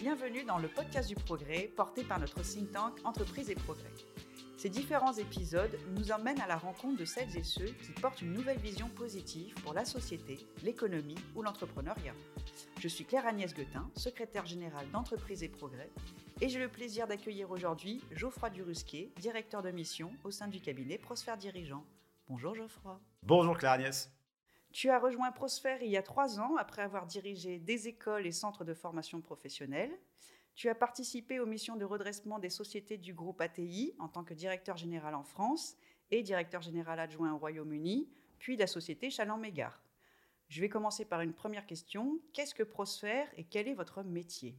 bienvenue 0.00 0.44
dans 0.44 0.56
le 0.56 0.68
podcast 0.68 1.10
du 1.10 1.14
progrès 1.14 1.70
porté 1.76 2.02
par 2.04 2.18
notre 2.18 2.40
think 2.40 2.72
tank 2.72 2.94
Entreprise 3.04 3.50
et 3.50 3.54
Progrès. 3.54 3.92
Ces 4.56 4.70
différents 4.70 5.12
épisodes 5.12 5.78
nous 5.94 6.10
emmènent 6.10 6.40
à 6.40 6.46
la 6.46 6.56
rencontre 6.56 6.96
de 6.96 7.04
celles 7.04 7.36
et 7.36 7.42
ceux 7.42 7.66
qui 7.66 7.92
portent 8.00 8.22
une 8.22 8.32
nouvelle 8.32 8.56
vision 8.56 8.88
positive 8.88 9.52
pour 9.62 9.74
la 9.74 9.84
société, 9.84 10.38
l'économie 10.62 11.18
ou 11.36 11.42
l'entrepreneuriat. 11.42 12.14
Je 12.78 12.88
suis 12.88 13.04
Claire 13.04 13.26
Agnès 13.26 13.52
Guetin, 13.52 13.90
secrétaire 13.94 14.46
générale 14.46 14.90
d'Entreprise 14.90 15.42
et 15.42 15.48
Progrès, 15.48 15.90
et 16.40 16.48
j'ai 16.48 16.60
le 16.60 16.68
plaisir 16.68 17.06
d'accueillir 17.06 17.50
aujourd'hui 17.50 18.00
Geoffroy 18.12 18.48
Durusquier, 18.48 19.12
directeur 19.20 19.60
de 19.60 19.70
mission 19.70 20.12
au 20.24 20.30
sein 20.30 20.48
du 20.48 20.62
cabinet 20.62 20.96
Prosphère 20.96 21.36
Dirigeant. 21.36 21.84
Bonjour 22.26 22.54
Geoffroy. 22.54 22.98
Bonjour 23.22 23.58
Claire 23.58 23.72
Agnès. 23.72 24.10
Tu 24.72 24.88
as 24.88 24.98
rejoint 25.00 25.32
Prosphère 25.32 25.82
il 25.82 25.90
y 25.90 25.96
a 25.96 26.02
trois 26.02 26.38
ans 26.38 26.56
après 26.56 26.82
avoir 26.82 27.06
dirigé 27.06 27.58
des 27.58 27.88
écoles 27.88 28.26
et 28.26 28.32
centres 28.32 28.64
de 28.64 28.74
formation 28.74 29.20
professionnelle. 29.20 29.90
Tu 30.54 30.68
as 30.68 30.74
participé 30.74 31.40
aux 31.40 31.46
missions 31.46 31.76
de 31.76 31.84
redressement 31.84 32.38
des 32.38 32.50
sociétés 32.50 32.96
du 32.96 33.12
groupe 33.12 33.40
ATI 33.40 33.94
en 33.98 34.08
tant 34.08 34.22
que 34.22 34.34
directeur 34.34 34.76
général 34.76 35.14
en 35.14 35.24
France 35.24 35.76
et 36.10 36.22
directeur 36.22 36.62
général 36.62 37.00
adjoint 37.00 37.32
au 37.32 37.38
Royaume-Uni, 37.38 38.08
puis 38.38 38.56
la 38.56 38.66
société 38.66 39.10
Chaland-Mégard. 39.10 39.82
Je 40.48 40.60
vais 40.60 40.68
commencer 40.68 41.04
par 41.04 41.20
une 41.20 41.32
première 41.32 41.66
question. 41.66 42.20
Qu'est-ce 42.32 42.54
que 42.54 42.62
Prosphère 42.62 43.28
et 43.36 43.44
quel 43.44 43.68
est 43.68 43.74
votre 43.74 44.02
métier? 44.02 44.56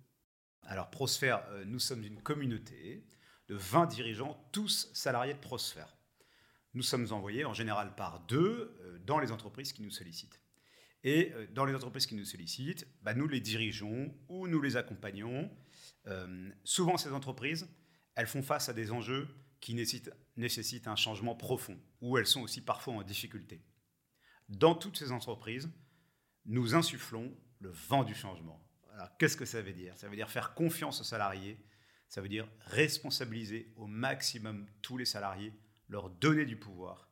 Alors 0.64 0.90
Prosphère, 0.90 1.46
euh, 1.50 1.66
nous 1.66 1.80
sommes 1.80 2.04
une 2.04 2.22
communauté 2.22 3.04
de 3.48 3.56
20 3.56 3.88
dirigeants, 3.88 4.38
tous 4.52 4.90
salariés 4.94 5.34
de 5.34 5.40
Prosphère 5.40 5.96
nous 6.74 6.84
sommes 6.84 7.12
envoyés 7.12 7.46
en 7.46 7.54
général 7.54 7.96
par 7.96 8.22
deux 8.22 8.78
euh, 8.82 9.00
dans 9.06 9.20
les 9.20 9.32
entreprises 9.32 9.74
qui 9.74 9.82
nous 9.82 9.92
sollicitent. 9.92 10.42
Et 11.04 11.32
euh, 11.34 11.48
dans 11.52 11.66
les 11.66 11.76
entreprises 11.76 12.06
qui 12.06 12.16
nous 12.16 12.26
sollicitent, 12.26 12.88
bah, 13.02 13.14
nous 13.14 13.28
les 13.28 13.42
dirigeons 13.42 14.14
ou 14.30 14.48
nous 14.48 14.62
les 14.62 14.78
accompagnons. 14.78 15.52
Euh, 16.08 16.50
souvent, 16.64 16.98
ces 16.98 17.12
entreprises, 17.12 17.68
elles 18.16 18.28
font 18.28 18.44
face 18.44 18.70
à 18.70 18.74
des 18.74 18.92
enjeux 18.92 19.28
qui 19.60 19.76
nécessitent, 19.76 20.88
un 20.88 20.96
changement 20.96 21.36
profond, 21.36 21.80
ou 22.02 22.18
elles 22.18 22.26
sont 22.26 22.42
aussi 22.42 22.62
parfois 22.62 22.96
en 22.96 23.04
difficulté. 23.04 23.62
Dans 24.50 24.74
toutes 24.74 24.98
ces 24.98 25.12
entreprises, 25.12 25.70
nous 26.46 26.74
insufflons 26.74 27.32
le 27.60 27.70
vent 27.70 28.04
du 28.04 28.16
changement. 28.16 28.60
Alors, 28.94 29.16
qu'est-ce 29.18 29.38
que 29.38 29.46
ça 29.46 29.62
veut 29.62 29.74
dire? 29.74 29.96
Ça 29.98 30.10
veut 30.10 30.16
dire 30.16 30.32
faire 30.32 30.56
confiance 30.56 31.00
aux 31.00 31.04
salariés, 31.04 31.64
ça 32.08 32.22
veut 32.22 32.28
dire 32.28 32.50
responsabiliser 32.62 33.72
au 33.76 33.86
maximum 33.86 34.68
tous 34.82 34.98
les 34.98 35.06
salariés 35.06 35.54
leur 35.92 36.10
donner 36.10 36.46
du 36.46 36.56
pouvoir. 36.56 37.08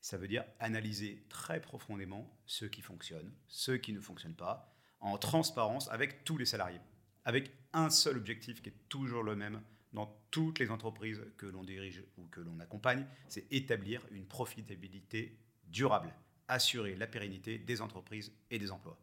Ça 0.00 0.18
veut 0.18 0.28
dire 0.28 0.44
analyser 0.58 1.24
très 1.28 1.60
profondément 1.60 2.30
ce 2.44 2.66
qui 2.66 2.82
fonctionne, 2.82 3.32
ce 3.48 3.72
qui 3.72 3.92
ne 3.92 4.00
fonctionne 4.00 4.34
pas, 4.34 4.76
en 5.00 5.16
transparence 5.16 5.88
avec 5.90 6.24
tous 6.24 6.36
les 6.36 6.44
salariés, 6.44 6.80
avec 7.24 7.50
un 7.72 7.88
seul 7.88 8.16
objectif 8.16 8.60
qui 8.60 8.68
est 8.68 8.88
toujours 8.88 9.22
le 9.22 9.36
même 9.36 9.62
dans 9.92 10.12
toutes 10.30 10.58
les 10.58 10.70
entreprises 10.70 11.22
que 11.38 11.46
l'on 11.46 11.64
dirige 11.64 12.04
ou 12.18 12.26
que 12.26 12.40
l'on 12.40 12.60
accompagne, 12.60 13.06
c'est 13.28 13.50
établir 13.52 14.04
une 14.10 14.26
profitabilité 14.26 15.38
durable, 15.64 16.12
assurer 16.48 16.96
la 16.96 17.06
pérennité 17.06 17.58
des 17.58 17.80
entreprises 17.80 18.32
et 18.50 18.58
des 18.58 18.70
emplois. 18.70 18.98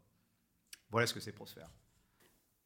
Voilà 0.89 1.07
ce 1.07 1.13
que 1.13 1.19
c'est 1.19 1.31
Prosphère. 1.31 1.71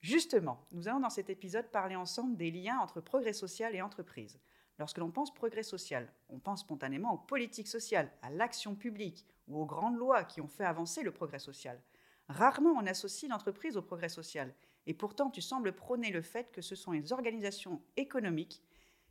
Justement, 0.01 0.67
nous 0.71 0.87
allons 0.87 0.99
dans 0.99 1.09
cet 1.09 1.29
épisode 1.29 1.71
parler 1.71 1.95
ensemble 1.95 2.35
des 2.37 2.51
liens 2.51 2.79
entre 2.79 3.01
progrès 3.01 3.33
social 3.33 3.75
et 3.75 3.81
entreprise. 3.81 4.39
Lorsque 4.79 4.99
l'on 4.99 5.11
pense 5.11 5.33
progrès 5.33 5.63
social, 5.63 6.11
on 6.29 6.39
pense 6.39 6.61
spontanément 6.61 7.13
aux 7.13 7.17
politiques 7.17 7.67
sociales, 7.67 8.11
à 8.21 8.29
l'action 8.29 8.75
publique 8.75 9.25
ou 9.47 9.59
aux 9.59 9.65
grandes 9.65 9.97
lois 9.97 10.23
qui 10.23 10.41
ont 10.41 10.47
fait 10.47 10.65
avancer 10.65 11.01
le 11.03 11.11
progrès 11.11 11.39
social. 11.39 11.81
Rarement 12.29 12.71
on 12.71 12.85
associe 12.85 13.29
l'entreprise 13.31 13.77
au 13.77 13.81
progrès 13.81 14.09
social, 14.09 14.53
et 14.85 14.93
pourtant 14.93 15.29
tu 15.29 15.41
sembles 15.41 15.73
prôner 15.73 16.11
le 16.11 16.21
fait 16.21 16.51
que 16.51 16.61
ce 16.61 16.75
sont 16.75 16.91
les 16.91 17.11
organisations 17.11 17.81
économiques 17.95 18.61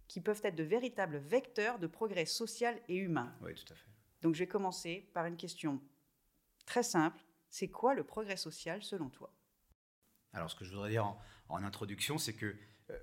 qui 0.06 0.20
peuvent 0.20 0.40
être 0.44 0.54
de 0.54 0.62
véritables 0.62 1.16
vecteurs 1.16 1.78
de 1.78 1.86
progrès 1.86 2.26
social 2.26 2.80
et 2.88 2.96
humain. 2.96 3.34
Oui, 3.42 3.54
tout 3.54 3.72
à 3.72 3.76
fait. 3.76 3.90
Donc 4.22 4.34
je 4.34 4.40
vais 4.40 4.46
commencer 4.46 5.10
par 5.14 5.26
une 5.26 5.36
question 5.36 5.80
très 6.64 6.82
simple. 6.82 7.20
C'est 7.48 7.68
quoi 7.68 7.94
le 7.94 8.04
progrès 8.04 8.36
social 8.36 8.82
selon 8.82 9.08
toi? 9.08 9.32
Alors 10.32 10.50
ce 10.50 10.54
que 10.54 10.64
je 10.64 10.70
voudrais 10.70 10.90
dire 10.90 11.16
en 11.48 11.62
introduction, 11.64 12.18
c'est 12.18 12.34
que 12.34 12.54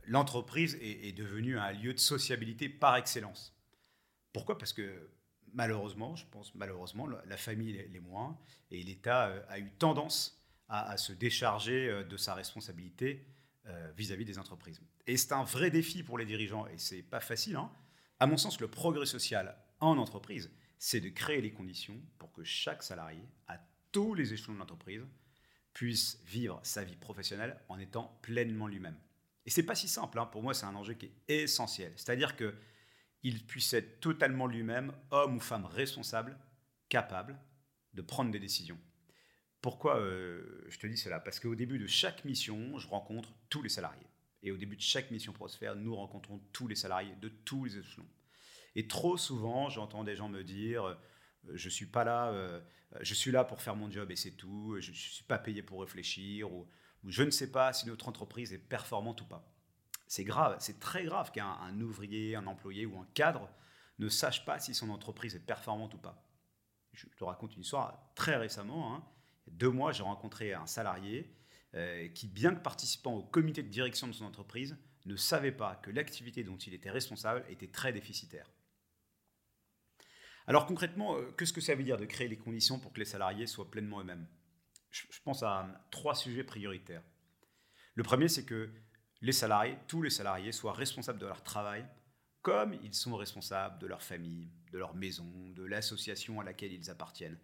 l'entreprise 0.06 0.78
est, 0.82 1.16
devenue 1.18 1.58
un 1.58 1.72
lieu 1.72 1.94
de 1.94 2.00
sociabilité 2.00 2.70
par 2.70 2.96
excellence. 2.96 3.56
Pourquoi? 4.32 4.58
Parce 4.58 4.74
que 4.74 5.10
malheureusement, 5.54 6.16
je 6.16 6.26
pense 6.32 6.56
malheureusement, 6.56 7.08
la 7.08 7.38
famille 7.38 7.74
les 7.92 8.00
moins, 8.00 8.40
et 8.72 8.82
l'État 8.82 9.28
euh, 9.28 9.42
a 9.50 9.60
eu 9.60 9.72
tendance 9.72 10.42
à, 10.70 10.98
se 10.98 11.14
décharger 11.14 11.90
euh, 11.90 12.04
de 12.04 12.18
sa 12.18 12.34
responsabilité 12.34 13.28
vis-à-vis 13.96 14.26
des 14.26 14.40
entreprises. 14.40 14.82
Et 15.08 15.16
c'est 15.16 15.32
un 15.32 15.46
vrai 15.46 15.72
défi 15.72 16.04
pour 16.04 16.18
les 16.18 16.26
dirigeants, 16.26 16.68
et 16.68 16.78
c'est 16.78 17.02
pas 17.02 17.22
facile. 17.22 17.56
Hein. 17.56 17.72
À 18.20 18.28
mon 18.28 18.36
sens, 18.36 18.60
le 18.60 18.68
progrès 18.68 19.06
social 19.06 19.56
en 19.80 19.98
entreprise, 19.98 20.52
c'est 20.78 21.00
de 21.00 21.08
créer 21.08 21.40
les 21.40 21.54
conditions 21.54 21.96
pour 22.18 22.34
que 22.34 22.44
chaque 22.44 22.84
salarié, 22.84 23.22
à 23.48 23.58
tous 23.94 24.16
les 24.16 24.34
échelons 24.34 24.56
de 24.56 24.60
l'entreprise, 24.60 25.02
puisse 25.74 26.20
vivre 26.26 26.60
sa 26.64 26.84
vie 26.84 26.98
professionnelle 26.98 27.58
en 27.70 27.80
étant 27.80 28.20
pleinement 28.22 28.68
lui-même. 28.68 28.98
Et 29.46 29.50
c'est 29.50 29.64
pas 29.64 29.76
si 29.76 29.88
simple. 29.88 30.20
Hein. 30.20 30.26
Pour 30.26 30.44
moi, 30.44 30.54
c'est 30.54 30.66
un 30.66 30.76
enjeu 30.76 30.94
qui 30.94 31.08
est 31.08 31.44
essentiel. 31.44 31.94
C'est-à-dire 31.96 32.36
que 32.36 32.56
il 33.24 33.46
puisse 33.46 33.74
être 33.74 34.02
totalement 34.02 34.48
lui-même, 34.48 34.94
homme 35.12 35.38
ou 35.38 35.40
femme 35.40 35.66
responsable, 35.66 36.38
capable 36.90 37.40
de 37.94 38.02
prendre 38.02 38.31
des 38.31 38.40
décisions. 38.40 38.78
Pourquoi 39.62 39.98
euh, 39.98 40.66
je 40.68 40.78
te 40.78 40.88
dis 40.88 40.98
cela? 40.98 41.22
Parce 41.22 41.40
qu'au 41.40 41.56
début 41.56 41.80
de 41.80 41.88
chaque 41.88 42.26
mission, 42.26 42.78
je 42.78 42.88
rencontre 42.88 43.34
tous 43.50 43.62
les 43.62 43.70
salariés. 43.70 44.08
Et 44.42 44.52
au 44.52 44.58
début 44.58 44.76
de 44.76 44.81
chaque 44.81 45.09
mission 45.09 45.31
Prosphère, 45.31 45.78
nous 45.78 45.96
rencontrons 45.96 46.40
tous 46.52 46.68
les 46.68 46.75
salariés 46.75 47.16
de 47.22 47.30
tous 47.30 47.64
les 47.64 47.78
échelons. 47.78 48.08
Et 48.75 48.88
trop 48.88 49.16
souvent, 49.16 49.70
j'entends 49.70 50.04
des 50.04 50.18
gens 50.18 50.28
me 50.28 50.44
dire 50.44 50.84
euh, 50.84 50.96
je 51.54 51.70
suis 51.70 51.86
pas 51.86 52.04
là, 52.04 52.30
euh, 52.31 52.60
je 53.00 53.14
suis 53.14 53.31
là 53.31 53.46
pour 53.46 53.62
faire 53.62 53.78
mon 53.78 53.90
job 53.90 54.12
et 54.12 54.18
c'est 54.18 54.31
tout. 54.31 54.75
Je, 54.80 54.92
ne 54.92 54.96
suis 54.96 55.24
pas 55.24 55.38
payé 55.38 55.62
pour 55.62 55.80
réfléchir 55.80 56.52
je 57.06 57.24
ne 57.24 57.31
sais 57.31 57.52
pas 57.52 57.74
si 57.74 57.88
notre 57.88 58.08
entreprise 58.08 58.53
est 58.53 58.58
performante 58.58 59.22
ou 59.22 59.25
pas. 59.25 59.50
C'est 60.08 60.24
grave, 60.24 60.58
c'est 60.59 60.80
très 60.80 61.03
grave 61.06 61.31
qu'un 61.31 61.80
ouvrier, 61.80 62.36
un 62.36 62.47
employé 62.47 62.86
ou 62.86 62.97
un 63.00 63.08
cadre 63.14 63.50
ne 64.00 64.09
sache 64.09 64.46
pas 64.46 64.59
si 64.59 64.74
son 64.74 64.90
entreprise 64.90 65.36
est 65.36 65.40
performante 65.40 65.94
ou 65.94 65.97
pas. 65.97 66.24
Je 66.94 67.08
te 67.08 67.24
raconte 67.24 67.56
une 67.56 67.62
histoire 67.62 68.12
très 68.16 68.36
récemment. 68.36 68.96
Hein. 68.96 69.03
Deux 69.47 69.69
mois, 69.69 69.92
j'ai 69.92 70.03
rencontré 70.03 70.53
un 70.53 70.68
salarié 70.68 71.36
euh, 71.75 72.08
qui, 72.09 72.28
bien 72.28 72.53
que 72.53 72.62
participant 72.62 73.13
au 73.13 73.24
comité 73.24 73.63
de 73.63 73.69
direction 73.69 74.08
de 74.08 74.13
son 74.13 74.25
entreprise, 74.25 74.78
ne 75.06 75.16
savait 75.16 75.52
pas 75.52 75.75
que 75.75 75.92
l'activité 75.92 76.44
dont 76.44 76.58
il 76.58 76.74
était 76.74 76.92
responsable 76.92 77.44
était 77.50 77.68
très 77.68 77.92
déficitaire. 77.92 78.50
Alors 80.46 80.66
concrètement, 80.66 81.18
euh, 81.18 81.31
qu'est-ce 81.38 81.53
que 81.53 81.62
ça 81.62 81.75
veut 81.75 81.84
dire 81.84 81.97
de 81.97 82.06
créer 82.06 82.28
les 82.28 82.38
conditions 82.38 82.80
pour 82.80 82.94
que 82.94 83.00
les 83.00 83.06
salariés 83.06 83.47
soient 83.47 83.72
pleinement 83.72 84.02
eux-mêmes? 84.02 84.28
Je 84.94 85.22
pense 85.24 85.44
à 85.44 85.68
trois 85.92 86.16
sujets 86.16 86.44
prioritaires. 86.44 87.04
Le 87.96 88.04
premier, 88.04 88.28
c'est 88.28 88.46
que 88.46 88.70
les 89.22 89.31
salariés, 89.31 89.78
tous 89.88 90.02
les 90.02 90.09
salariés, 90.09 90.52
soient 90.52 90.74
responsables 90.74 91.20
de 91.20 91.26
leur 91.26 91.44
travail 91.44 91.86
comme 92.44 92.74
ils 92.84 92.94
sont 92.94 93.16
responsables 93.16 93.80
de 93.80 93.88
leur 93.88 94.04
famille, 94.04 94.52
de 94.72 94.78
leur 94.78 94.94
maison, 94.96 95.50
de 95.52 95.64
l'association 95.64 96.42
à 96.42 96.44
laquelle 96.44 96.74
ils 96.74 96.90
appartiennent. 96.90 97.40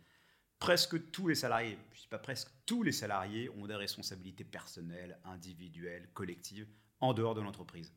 Presque 0.59 1.09
tous 1.11 1.29
les 1.29 1.35
salariés, 1.35 1.77
je 1.93 1.99
ne 1.99 2.01
dis 2.01 2.07
pas 2.09 2.19
presque, 2.19 2.49
tous 2.65 2.83
les 2.83 2.91
salariés 2.91 3.49
ont 3.51 3.65
des 3.65 3.75
responsabilités 3.75 4.43
personnelles, 4.43 5.17
individuelles, 5.23 6.09
collectives, 6.13 6.67
en 6.99 7.13
dehors 7.13 7.33
de 7.33 7.39
l'entreprise. 7.39 7.93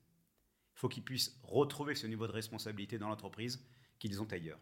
Il 0.77 0.79
faut 0.79 0.89
qu'ils 0.89 1.03
puissent 1.03 1.37
retrouver 1.43 1.97
ce 1.97 2.07
niveau 2.07 2.29
de 2.29 2.33
responsabilité 2.33 2.99
dans 2.99 3.09
l'entreprise 3.09 3.67
qu'ils 3.99 4.23
ont 4.23 4.31
ailleurs. 4.31 4.61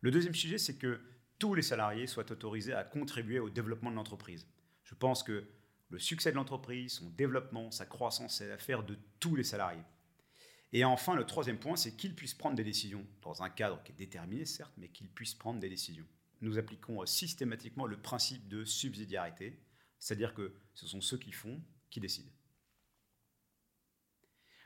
Le 0.00 0.10
deuxième 0.10 0.34
sujet, 0.34 0.56
c'est 0.56 0.78
que 0.78 1.00
tous 1.38 1.54
les 1.54 1.62
salariés 1.62 2.06
soient 2.06 2.30
autorisés 2.30 2.72
à 2.72 2.84
contribuer 2.84 3.38
au 3.38 3.50
développement 3.50 3.90
de 3.90 3.96
l'entreprise. 3.96 4.46
Je 4.84 4.94
pense 4.94 5.22
que 5.22 5.48
le 5.88 5.98
succès 5.98 6.30
de 6.30 6.36
l'entreprise, 6.36 6.94
son 6.94 7.10
développement, 7.10 7.70
sa 7.70 7.86
croissance, 7.86 8.38
c'est 8.38 8.48
l'affaire 8.48 8.82
de 8.82 8.98
tous 9.20 9.36
les 9.36 9.44
salariés. 9.44 9.84
Et 10.72 10.84
enfin, 10.84 11.14
le 11.14 11.24
troisième 11.24 11.58
point, 11.58 11.76
c'est 11.76 11.96
qu'ils 11.96 12.14
puissent 12.14 12.34
prendre 12.34 12.56
des 12.56 12.64
décisions, 12.64 13.06
dans 13.22 13.42
un 13.42 13.50
cadre 13.50 13.82
qui 13.82 13.92
est 13.92 13.96
déterminé, 13.96 14.44
certes, 14.44 14.72
mais 14.76 14.88
qu'ils 14.88 15.08
puissent 15.08 15.34
prendre 15.34 15.60
des 15.60 15.68
décisions. 15.68 16.06
Nous 16.40 16.58
appliquons 16.58 17.02
euh, 17.02 17.06
systématiquement 17.06 17.86
le 17.86 18.00
principe 18.00 18.48
de 18.48 18.64
subsidiarité, 18.64 19.58
c'est-à-dire 19.98 20.34
que 20.34 20.54
ce 20.74 20.86
sont 20.86 21.00
ceux 21.00 21.18
qui 21.18 21.32
font 21.32 21.62
qui 21.88 22.00
décident. 22.00 22.30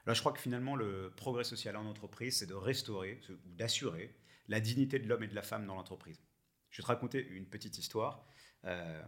Alors 0.06 0.14
je 0.14 0.20
crois 0.20 0.32
que 0.32 0.40
finalement, 0.40 0.74
le 0.74 1.12
progrès 1.14 1.44
social 1.44 1.76
en 1.76 1.86
entreprise, 1.86 2.38
c'est 2.38 2.46
de 2.46 2.54
restaurer 2.54 3.20
ou 3.28 3.50
d'assurer 3.50 4.16
la 4.48 4.58
dignité 4.58 4.98
de 4.98 5.06
l'homme 5.06 5.22
et 5.22 5.28
de 5.28 5.34
la 5.34 5.42
femme 5.42 5.66
dans 5.66 5.74
l'entreprise. 5.74 6.20
Je 6.70 6.78
vais 6.78 6.82
te 6.82 6.88
raconter 6.88 7.26
une 7.28 7.46
petite 7.46 7.78
histoire. 7.78 8.24
Euh, 8.64 9.02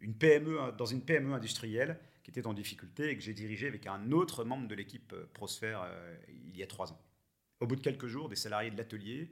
une 0.00 0.14
PME, 0.14 0.72
dans 0.76 0.86
une 0.86 1.02
PME 1.02 1.32
industrielle 1.32 1.98
qui 2.22 2.30
était 2.30 2.46
en 2.46 2.52
difficulté 2.52 3.10
et 3.10 3.16
que 3.16 3.22
j'ai 3.22 3.34
dirigée 3.34 3.66
avec 3.66 3.86
un 3.86 4.12
autre 4.12 4.44
membre 4.44 4.68
de 4.68 4.74
l'équipe 4.74 5.12
euh, 5.12 5.26
Prosphère 5.32 5.82
euh, 5.82 6.16
il 6.28 6.56
y 6.56 6.62
a 6.62 6.66
trois 6.66 6.92
ans. 6.92 7.00
Au 7.60 7.66
bout 7.66 7.76
de 7.76 7.80
quelques 7.80 8.06
jours, 8.06 8.28
des 8.28 8.36
salariés 8.36 8.70
de 8.70 8.76
l'atelier 8.76 9.30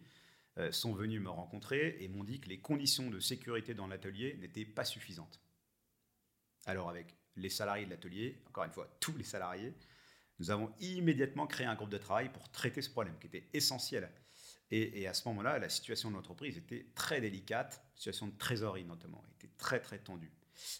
sont 0.71 0.94
venus 0.94 1.21
me 1.21 1.29
rencontrer 1.29 1.99
et 2.00 2.09
m'ont 2.09 2.25
dit 2.25 2.41
que 2.41 2.49
les 2.49 2.59
conditions 2.59 3.11
de 3.11 3.21
sécurité 3.21 3.75
dans 3.75 3.87
l'atelier 3.87 4.38
n'étaient 4.41 4.65
pas 4.65 4.87
suffisantes. 4.87 5.38
Alors 6.65 6.88
avec 6.88 7.15
les 7.37 7.50
salariés 7.50 7.85
de 7.85 7.91
l'atelier, 7.91 8.43
encore 8.49 8.65
une 8.65 8.73
fois, 8.73 8.88
tous 8.99 9.15
les 9.19 9.23
salariés, 9.23 9.75
nous 10.38 10.50
avons 10.50 10.73
immédiatement 10.81 11.47
créé 11.47 11.67
un 11.67 11.75
groupe 11.75 11.91
de 11.91 11.99
travail 11.99 12.31
pour 12.31 12.50
traiter 12.50 12.81
ce 12.81 12.88
problème 12.88 13.19
qui 13.21 13.27
était 13.27 13.47
essentiel. 13.53 14.11
Et, 14.71 15.07
à 15.07 15.15
ce 15.15 15.29
moment-là, 15.29 15.59
la 15.59 15.69
situation 15.69 16.11
de 16.11 16.17
l'entreprise 16.17 16.57
était 16.57 16.87
très 16.95 17.21
délicate, 17.21 17.85
situation 17.95 18.27
de 18.27 18.37
trésorerie 18.37 18.85
notamment, 18.85 19.23
était 19.37 19.53
très 19.59 19.81
très 19.81 19.99
tendue. 19.99 20.33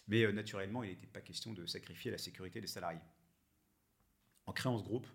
Mais 0.07 0.23
euh, 0.23 0.31
naturellement, 0.31 0.83
il 0.83 0.89
n'était 0.89 1.07
pas 1.07 1.21
question 1.21 1.53
de 1.53 1.65
sacrifier 1.65 2.11
la 2.11 2.17
sécurité 2.17 2.59
des 2.59 2.67
salariés. 2.67 2.99
En 4.45 4.51
créant 4.51 4.77
ce 4.77 4.83
groupe 4.83 5.07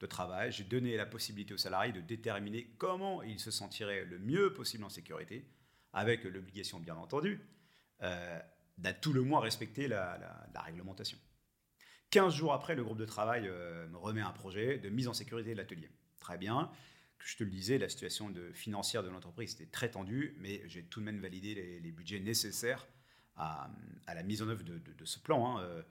de 0.00 0.06
travail, 0.06 0.50
j'ai 0.50 0.64
donné 0.64 0.96
la 0.96 1.06
possibilité 1.06 1.54
aux 1.54 1.58
salariés 1.58 1.92
de 1.92 2.00
déterminer 2.00 2.64
comment 2.78 3.22
ils 3.22 3.38
se 3.38 3.50
sentiraient 3.50 4.04
le 4.04 4.18
mieux 4.18 4.52
possible 4.52 4.84
en 4.84 4.88
sécurité, 4.88 5.44
avec 5.92 6.24
l'obligation 6.24 6.80
bien 6.80 6.96
entendu 6.96 7.40
euh, 8.02 8.40
d'à 8.76 8.92
tout 8.92 9.12
le 9.12 9.22
moins 9.22 9.40
respecter 9.40 9.88
la, 9.88 10.18
réglementation. 10.64 11.18
15 12.10 12.34
jours 12.34 12.52
après, 12.52 12.74
le 12.74 12.84
groupe 12.84 12.98
de 12.98 13.04
travail 13.04 13.46
euh, 13.46 13.86
me 13.88 13.96
remet 13.96 14.20
un 14.20 14.32
projet 14.32 14.78
de 14.78 14.88
mise 14.88 15.08
en 15.08 15.14
sécurité 15.14 15.52
de 15.52 15.56
l'atelier. 15.56 15.90
Très 16.18 16.38
bien. 16.38 16.70
Je 17.18 17.36
te 17.36 17.44
le 17.44 17.50
disais, 17.50 17.78
la 17.78 17.88
situation 17.88 18.32
financière 18.52 19.02
de 19.02 19.08
l'entreprise 19.08 19.54
était 19.54 19.66
très 19.66 19.90
tendue, 19.90 20.36
mais 20.38 20.62
j'ai 20.68 20.84
tout 20.84 21.00
de 21.00 21.04
même 21.04 21.20
validé 21.20 21.54
les, 21.80 21.92
budgets 21.92 22.20
nécessaires 22.20 22.86
à, 23.34 23.68
la 24.06 24.22
mise 24.22 24.42
en 24.42 24.48
œuvre 24.48 24.62
de, 24.62 25.04
ce 25.04 25.18
plan. 25.18 25.58
Hein. 25.58 25.62
Euh, 25.62 25.82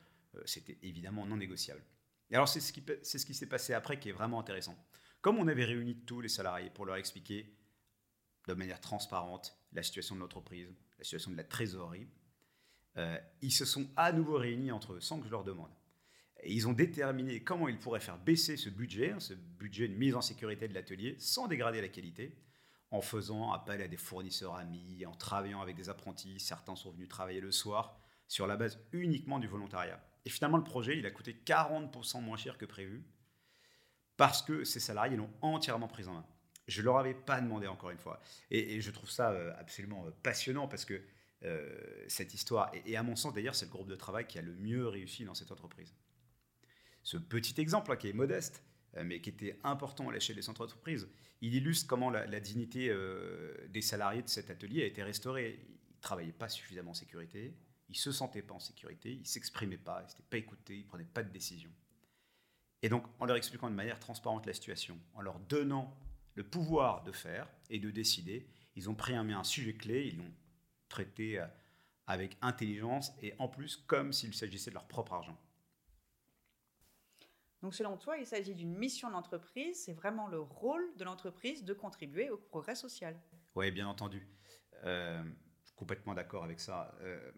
c'était 0.45 0.77
évidemment 0.81 1.25
non 1.25 1.37
négociable. 1.37 1.83
Et 2.31 2.35
alors, 2.35 2.47
c'est 2.47 2.59
ce 2.59 2.73
qui, 2.73 2.83
ce 3.03 3.25
qui 3.25 3.33
s'est 3.33 3.49
passé 3.49 3.73
après 3.73 3.99
qui 3.99 4.09
est 4.09 4.13
vraiment 4.13 4.39
intéressant. 4.39 4.77
Comme 5.21 5.37
on 5.37 5.47
avait 5.47 5.65
réuni 5.65 5.95
tous 6.05 6.21
les 6.21 6.29
salariés 6.29 6.69
pour 6.69 6.85
leur 6.85 6.95
expliquer 6.95 7.57
de 8.47 8.53
manière 8.53 8.79
transparente 8.79 9.57
la 9.73 9.83
situation 9.83 10.15
de 10.15 10.21
l'entreprise, 10.21 10.69
la 10.97 11.03
situation 11.03 11.31
de 11.31 11.37
la 11.37 11.43
trésorerie, 11.43 12.07
euh, 12.97 13.17
ils 13.41 13.51
se 13.51 13.65
sont 13.65 13.89
à 13.97 14.11
nouveau 14.11 14.37
réunis 14.37 14.71
entre 14.71 14.93
eux 14.93 15.01
sans 15.01 15.19
que 15.19 15.25
je 15.25 15.31
leur 15.31 15.43
demande. 15.43 15.71
Et 16.45 16.53
ils 16.53 16.67
ont 16.67 16.73
déterminé 16.73 17.41
comment 17.41 17.67
ils 17.67 17.79
pourraient 17.79 17.99
faire 17.99 18.19
baisser 18.19 18.55
ce 18.55 18.69
budget, 18.69 19.11
hein, 19.11 19.19
ce 19.19 19.33
budget 19.33 19.87
de 19.87 19.95
mise 19.95 20.15
en 20.15 20.21
sécurité 20.21 20.67
de 20.67 20.75
l'atelier, 20.75 21.15
sans 21.17 21.47
dégrader 21.47 21.81
la 21.81 21.87
qualité, 21.87 22.37
en 22.91 23.01
faisant 23.01 23.51
appel 23.51 23.81
à 23.81 23.87
des 23.87 23.97
fournisseurs 23.97 24.55
amis, 24.55 25.03
en 25.07 25.15
travaillant 25.15 25.61
avec 25.61 25.75
des 25.75 25.89
apprentis. 25.89 26.39
Certains 26.39 26.75
sont 26.75 26.91
venus 26.91 27.09
travailler 27.09 27.41
le 27.41 27.51
soir 27.51 27.99
sur 28.27 28.45
la 28.45 28.57
base 28.57 28.79
uniquement 28.93 29.39
du 29.39 29.47
volontariat. 29.47 29.99
Et 30.23 30.29
finalement, 30.29 30.57
le 30.57 30.63
projet, 30.63 30.97
il 30.97 31.05
a 31.07 31.11
coûté 31.11 31.35
40% 31.45 32.21
moins 32.21 32.37
cher 32.37 32.57
que 32.59 32.65
prévu, 32.65 33.03
parce 34.15 34.43
que 34.43 34.63
ces 34.63 34.79
salariés 34.79 35.17
l'ont 35.17 35.33
entièrement 35.41 35.87
pris 35.87 36.07
en 36.07 36.13
main. 36.13 36.25
Je 36.67 36.81
ne 36.81 36.85
leur 36.85 36.97
avais 36.97 37.13
pas 37.13 37.41
demandé 37.41 37.67
encore 37.67 37.89
une 37.89 37.97
fois. 37.97 38.21
Et, 38.51 38.81
je 38.81 38.91
trouve 38.91 39.09
ça 39.09 39.31
euh, 39.31 39.51
absolument 39.57 40.05
euh, 40.05 40.11
passionnant 40.23 40.67
parce 40.67 40.85
que 40.85 41.01
euh, 41.43 42.05
cette 42.07 42.33
histoire, 42.33 42.71
et, 42.85 42.97
à 42.97 43.03
mon 43.03 43.15
sens 43.15 43.33
d'ailleurs, 43.33 43.55
c'est 43.55 43.65
le 43.65 43.71
groupe 43.71 43.89
de 43.89 43.95
travail 43.95 44.25
qui 44.25 44.39
a 44.39 44.41
le 44.41 44.53
mieux 44.55 44.87
réussi 44.87 45.25
dans 45.25 45.35
cette 45.35 45.51
entreprise. 45.51 45.93
Ce 47.05 47.15
petit 47.15 47.61
exemple 47.61 47.93
hein, 47.93 47.95
qui 47.95 48.09
est 48.09 48.13
modeste, 48.13 48.61
mais 49.05 49.21
qui 49.21 49.29
était 49.29 49.57
important 49.63 50.09
à 50.09 50.13
l'échelle 50.13 50.35
des 50.35 50.49
entreprises, 50.49 51.07
il 51.41 51.53
illustre 51.53 51.87
comment 51.87 52.09
la, 52.09 52.39
dignité 52.39 52.93
des 53.69 53.81
salariés 53.81 54.21
de 54.21 54.29
cet 54.29 54.49
atelier 54.49 54.83
a 54.83 54.85
été 54.85 55.03
restaurée. 55.03 55.59
Ils 55.67 55.95
ne 55.97 56.01
travaillaient 56.01 56.31
pas 56.31 56.49
suffisamment 56.49 56.91
en 56.91 56.95
sécurité, 56.95 57.53
ils 57.89 57.93
ne 57.93 57.97
se 57.97 58.11
sentaient 58.11 58.41
pas 58.41 58.53
en 58.53 58.59
sécurité, 58.59 59.11
ils 59.11 59.19
ne 59.19 59.25
s'exprimaient 59.25 59.77
pas, 59.77 60.01
ils 60.01 60.11
n'étaient 60.11 60.29
pas 60.29 60.37
écoutés, 60.37 60.75
ils 60.75 60.83
ne 60.83 60.87
prenaient 60.87 61.03
pas 61.03 61.23
de 61.23 61.31
décision. 61.31 61.69
Et 62.81 62.89
donc, 62.89 63.05
en 63.19 63.25
leur 63.25 63.35
expliquant 63.35 63.69
de 63.69 63.75
manière 63.75 63.99
transparente 63.99 64.45
la 64.45 64.53
situation, 64.53 64.97
en 65.13 65.21
leur 65.21 65.39
donnant 65.39 65.97
le 66.35 66.43
pouvoir 66.43 67.03
de 67.03 67.11
faire 67.11 67.49
et 67.69 67.79
de 67.79 67.89
décider. 67.89 68.47
Ils 68.75 68.89
ont 68.89 68.95
pris 68.95 69.15
un, 69.15 69.43
sujet 69.43 69.73
clé, 69.73 70.07
ils 70.07 70.17
l'ont 70.17 70.33
traité 70.89 71.39
euh, 71.39 71.47
avec 72.07 72.37
intelligence 72.41 73.13
et 73.21 73.33
en 73.39 73.47
plus 73.47 73.77
comme 73.77 74.13
s'il 74.13 74.33
s'agissait 74.33 74.69
de 74.69 74.75
leur 74.75 74.87
propre 74.87 75.13
argent. 75.13 75.37
Donc 77.65 77.73
selon 77.73 77.97
toi, 77.97 78.17
il 78.17 78.25
s'agit 78.25 78.53
d'une 78.53 78.77
mission 78.77 79.09
d'entreprise, 79.09 79.83
c'est 79.83 79.93
vraiment 79.93 80.27
le 80.27 80.39
rôle 80.39 80.85
de 80.97 81.03
l'entreprise 81.03 81.65
de 81.65 81.73
contribuer 81.73 82.29
au 82.29 82.37
progrès 82.37 82.75
social? 82.75 83.19
Oui, 83.55 83.71
bien 83.71 83.87
entendu. 83.87 84.25
Euh, 84.83 85.21
je 85.63 85.67
suis 85.67 85.75
complètement 85.75 86.13
d'accord 86.13 86.43
avec 86.43 86.59
ça. 86.59 86.95
Euh, 87.01 87.31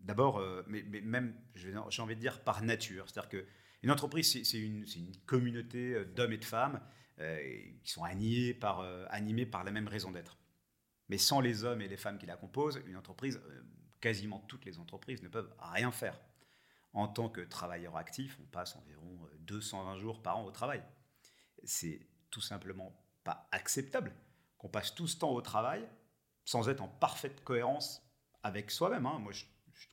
d'abord, 0.00 0.42
mais, 0.66 0.82
même, 0.82 1.36
j'ai 1.54 2.02
envie 2.02 2.16
de 2.16 2.20
dire 2.20 2.42
par 2.42 2.62
nature. 2.62 3.04
C'est-à-dire 3.06 3.28
qu'une 3.28 3.90
entreprise, 3.90 4.42
c'est 4.42 4.58
une, 4.58 4.84
une, 4.96 5.16
communauté 5.26 6.04
d'hommes 6.06 6.32
et 6.32 6.38
de 6.38 6.44
femmes 6.44 6.80
euh, 7.18 7.38
qui 7.82 7.92
sont 7.92 8.04
animés 8.04 8.52
par, 8.52 8.80
euh, 8.80 9.06
animés 9.08 9.46
par 9.46 9.64
la 9.64 9.70
même 9.70 9.88
raison 9.88 10.10
d'être. 10.10 10.36
Mais 11.08 11.16
sans 11.16 11.40
les 11.40 11.64
hommes 11.64 11.80
et 11.80 11.88
les 11.88 11.96
femmes 11.96 12.18
qui 12.18 12.26
la 12.26 12.36
composent, 12.36 12.82
une 12.86 12.96
entreprise, 12.96 13.40
euh, 13.42 13.62
quasiment 14.02 14.40
toutes 14.40 14.66
les 14.66 14.78
entreprises 14.78 15.22
ne 15.22 15.28
peuvent 15.28 15.50
rien 15.58 15.90
faire. 15.90 16.20
En 16.96 17.08
tant 17.08 17.28
que 17.28 17.42
travailleur 17.42 17.96
actif, 17.96 18.38
on 18.42 18.46
passe 18.46 18.74
environ 18.74 19.20
220 19.40 19.98
jours 19.98 20.22
par 20.22 20.38
an 20.38 20.44
au 20.44 20.50
travail. 20.50 20.82
C'est 21.62 22.00
tout 22.30 22.40
simplement 22.40 22.92
pas 23.22 23.48
acceptable 23.52 24.14
qu'on 24.58 24.68
passe 24.68 24.94
tout 24.94 25.06
ce 25.06 25.18
temps 25.18 25.32
au 25.32 25.42
travail 25.42 25.86
sans 26.44 26.68
être 26.68 26.80
en 26.80 26.88
parfaite 26.88 27.44
cohérence 27.44 28.02
avec 28.42 28.70
soi-même. 28.70 29.04
Hein. 29.04 29.18
Moi, 29.18 29.32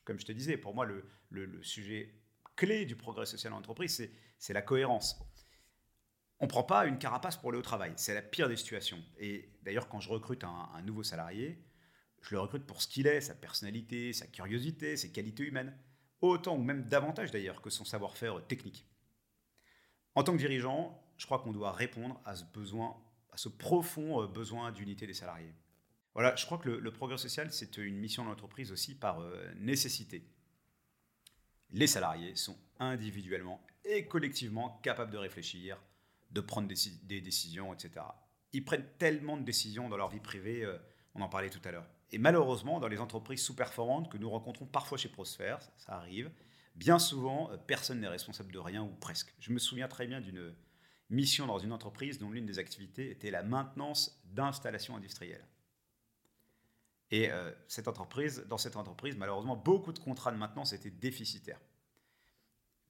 comme 0.04 0.18
je 0.18 0.24
te 0.24 0.32
disais, 0.32 0.56
pour 0.56 0.74
moi, 0.74 0.86
le, 0.86 1.04
le 1.30 1.62
sujet 1.62 2.14
clé 2.56 2.86
du 2.86 2.96
progrès 2.96 3.26
social 3.26 3.52
en 3.52 3.58
entreprise, 3.58 4.10
c'est 4.38 4.52
la 4.52 4.62
cohérence 4.62 5.20
on 6.40 6.46
ne 6.46 6.50
prend 6.50 6.64
pas 6.64 6.86
une 6.86 6.98
carapace 6.98 7.36
pour 7.36 7.50
aller 7.50 7.58
au 7.58 7.62
travail. 7.62 7.92
C'est 7.96 8.14
la 8.14 8.22
pire 8.22 8.48
des 8.48 8.56
situations. 8.56 9.02
Et 9.18 9.50
d'ailleurs, 9.62 9.88
quand 9.88 10.00
je 10.00 10.10
recrute 10.10 10.44
un, 10.44 10.82
nouveau 10.82 11.02
salarié, 11.02 11.64
je 12.20 12.34
le 12.34 12.40
recrute 12.40 12.66
pour 12.66 12.82
ce 12.82 12.88
qu'il 12.88 13.06
est, 13.06 13.20
sa 13.20 13.34
personnalité, 13.34 14.12
sa 14.12 14.26
curiosité, 14.26 14.96
ses 14.96 15.12
qualités 15.12 15.44
humaines, 15.44 15.74
autant 16.20 16.56
ou 16.56 16.62
même 16.62 16.88
davantage 16.88 17.30
d'ailleurs 17.30 17.60
que 17.62 17.70
son 17.70 17.84
savoir-faire 17.84 18.46
technique. 18.46 18.86
En 20.14 20.22
tant 20.22 20.32
que 20.32 20.38
dirigeant, 20.38 21.00
je 21.16 21.26
crois 21.26 21.38
qu'on 21.38 21.52
doit 21.52 21.72
répondre 21.72 22.20
à 22.24 22.36
ce 22.36 22.44
besoin, 22.44 22.96
à 23.32 23.36
ce 23.36 23.48
profond 23.48 24.22
euh, 24.22 24.26
besoin 24.26 24.72
d'unité 24.72 25.06
des 25.06 25.14
salariés. 25.14 25.52
Voilà, 26.14 26.36
je 26.36 26.46
crois 26.46 26.58
que 26.58 26.68
le, 26.68 26.92
progrès 26.92 27.18
social, 27.18 27.52
c'est 27.52 27.76
une 27.76 27.96
mission 27.96 28.24
de 28.24 28.28
l'entreprise 28.28 28.70
aussi 28.70 28.94
par 28.94 29.20
euh, 29.20 29.52
nécessité. 29.56 30.24
Les 31.70 31.88
salariés 31.88 32.36
sont 32.36 32.56
individuellement 32.78 33.60
et 33.84 34.06
collectivement 34.06 34.78
capables 34.82 35.10
de 35.10 35.18
réfléchir, 35.18 35.82
de 36.30 36.40
prendre 36.40 36.68
des, 36.68 37.20
décisions, 37.20 37.74
etc. 37.74 38.06
Ils 38.52 38.64
prennent 38.64 38.86
tellement 38.98 39.36
de 39.36 39.42
décisions 39.42 39.88
dans 39.88 39.96
leur 39.96 40.08
vie 40.08 40.20
privée, 40.20 40.64
euh, 40.64 40.78
on 41.14 41.20
en 41.20 41.28
parlait 41.28 41.50
tout 41.50 41.60
à 41.64 41.72
l'heure. 41.72 41.88
Et 42.12 42.18
malheureusement, 42.18 42.80
dans 42.80 42.88
les 42.88 43.00
entreprises 43.00 43.42
sous-performantes 43.42 44.10
que 44.10 44.18
nous 44.18 44.30
rencontrons 44.30 44.66
parfois 44.66 44.98
chez 44.98 45.08
Prosphère, 45.08 45.60
ça, 45.76 45.94
arrive, 45.94 46.30
bien 46.74 46.98
souvent, 46.98 47.50
euh, 47.50 47.56
personne 47.56 48.00
n'est 48.00 48.08
responsable 48.08 48.52
de 48.52 48.58
rien 48.58 48.82
ou 48.82 48.94
presque. 49.00 49.34
Je 49.38 49.52
me 49.52 49.58
souviens 49.58 49.88
très 49.88 50.06
bien 50.06 50.20
d'une 50.20 50.54
mission 51.10 51.46
dans 51.46 51.58
une 51.58 51.72
entreprise 51.72 52.18
dont 52.18 52.30
l'une 52.30 52.46
des 52.46 52.58
activités 52.58 53.10
était 53.10 53.30
la 53.30 53.42
maintenance 53.42 54.20
d'installations 54.24 54.96
industrielles. 54.96 55.46
Et 57.10 57.30
euh, 57.30 57.52
cette 57.68 57.88
entreprise, 57.88 58.44
dans 58.48 58.58
cette 58.58 58.76
entreprise, 58.76 59.16
malheureusement, 59.16 59.56
beaucoup 59.56 59.92
de 59.92 59.98
contrats 59.98 60.32
de 60.32 60.36
maintenance 60.36 60.72
étaient 60.72 60.90
déficitaires. 60.90 61.60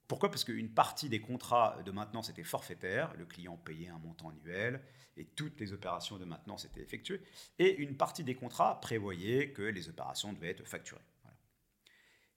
Pourquoi? 0.07 0.31
Parce 0.31 0.45
qu'une 0.45 0.69
partie 0.69 1.09
des 1.09 1.21
contrats 1.21 1.83
de 1.85 1.91
maintenance 1.91 2.29
étaient 2.29 2.45
forfaitaires, 2.45 3.15
le 3.17 3.25
client 3.25 3.57
payait 3.57 3.89
un 3.89 3.99
montant 3.99 4.31
annuel 4.31 4.83
et 5.17 5.25
toutes 5.25 5.59
les 5.61 5.73
opérations 5.73 6.19
de 6.19 6.25
maintenance 6.25 6.65
étaient 6.65 6.83
effectuées, 6.83 7.23
et 7.59 7.77
une 7.77 7.97
partie 7.97 8.25
des 8.25 8.35
contrats 8.35 8.81
prévoyait 8.81 9.53
que 9.53 9.63
les 9.63 9.89
opérations 9.89 10.33
devaient 10.33 10.51
être 10.51 10.67
facturées. 10.67 11.05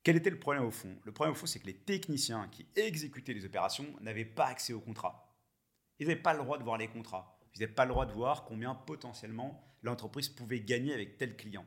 Quel 0.04 0.16
était 0.16 0.30
le 0.30 0.40
problème 0.40 0.64
au 0.64 0.72
fond? 0.72 0.96
Le 1.04 1.12
problème 1.12 1.34
au 1.34 1.36
fond, 1.36 1.48
c'est 1.48 1.60
que 1.60 1.66
les 1.66 1.76
techniciens 1.76 2.48
qui 2.48 2.66
exécutaient 2.76 3.34
les 3.34 3.44
opérations 3.44 3.94
n'avaient 4.00 4.24
pas 4.24 4.46
accès 4.46 4.72
aux 4.72 4.80
contrats. 4.80 5.36
Ils 6.00 6.08
n'avaient 6.08 6.22
pas 6.22 6.34
le 6.34 6.40
droit 6.40 6.58
de 6.58 6.64
voir 6.64 6.78
les 6.78 6.88
contrats. 6.88 7.38
Ils 7.54 7.60
n'avaient 7.60 7.74
pas 7.74 7.84
le 7.84 7.92
droit 7.92 8.06
de 8.06 8.14
voir 8.14 8.46
combien 8.46 8.74
potentiellement 8.74 9.76
l'entreprise 9.82 10.30
pouvait 10.30 10.62
gagner 10.62 10.94
avec 10.94 11.18
tel 11.18 11.36
client. 11.36 11.66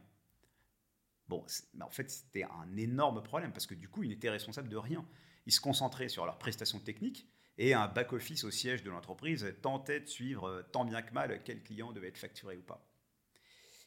Bon, 1.29 1.45
en 1.81 1.91
fait, 1.91 2.11
c'était 2.11 2.45
un 2.45 2.77
énorme 2.77 3.23
problème 3.23 3.53
parce 3.53 3.67
que 3.67 3.75
du 3.75 3.89
coup, 3.89 4.05
ils 4.05 4.09
n'étaient 4.09 4.31
responsables 4.31 4.69
de 4.69 4.77
rien 4.77 5.07
ils 5.47 5.53
se 5.53 5.61
concentraient 5.61 6.09
sur 6.09 6.27
leurs 6.27 6.39
prestations 6.39 6.81
techniques 6.81 7.29
et 7.59 7.75
un 7.75 7.89
back-office 7.89 8.45
au 8.45 8.51
siège 8.51 8.83
de 8.83 8.91
l'entreprise 8.91 9.55
tentait 9.63 10.01
de 10.01 10.09
suivre 10.09 10.49
euh, 10.49 10.63
tant 10.63 10.85
bien 10.85 11.03
que 11.03 11.13
mal 11.13 11.43
quel 11.45 11.63
client 11.63 11.93
devait 11.93 12.09
être 12.09 12.19
facturé 12.19 12.57
ou 12.57 12.63
pas. 12.63 12.87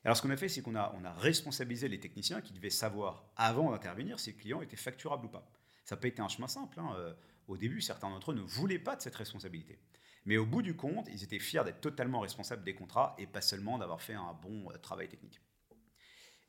Alors 0.06 0.18
ce 0.18 0.22
qu'on 0.22 0.30
a 0.30 0.38
fait, 0.38 0.50
c'est 0.50 0.62
qu'on 0.62 0.76
a, 0.76 0.94
on 1.00 1.06
a 1.06 1.14
responsabilisé 1.14 1.88
les 1.88 2.00
techniciens 2.00 2.42
qui 2.42 2.54
devaient 2.54 2.70
savoir 2.70 3.32
avant 3.36 3.72
d'intervenir 3.72 4.20
si 4.20 4.32
le 4.32 4.38
client 4.38 4.62
était 4.62 4.76
facturable 4.76 5.26
ou 5.26 5.30
pas. 5.30 5.50
Ça 5.86 5.96
n'a 5.96 6.02
pas 6.02 6.08
été 6.08 6.22
un 6.22 6.28
chemin 6.28 6.48
simple. 6.48 6.80
Hein. 6.80 6.94
Euh, 6.98 7.14
au 7.48 7.58
début, 7.58 7.82
certains 7.82 8.10
d'entre 8.10 8.32
eux 8.32 8.36
ne 8.36 8.42
voulaient 8.42 8.80
pas 8.80 8.96
de 8.96 9.02
cette 9.02 9.16
responsabilité. 9.16 9.80
Mais 10.26 10.38
au 10.38 10.46
bout 10.46 10.62
du 10.62 10.76
compte, 10.76 11.08
ils 11.12 11.24
étaient 11.24 11.40
fiers 11.40 11.64
d'être 11.64 11.82
totalement 11.82 12.22
responsables 12.22 12.64
des 12.64 12.76
contrats 12.76 13.16
et 13.18 13.28
pas 13.28 13.42
seulement 13.42 13.78
d'avoir 13.78 14.02
fait 14.02 14.14
un 14.14 14.34
bon 14.34 14.70
euh, 14.72 14.78
travail 14.78 15.10
technique. 15.10 15.42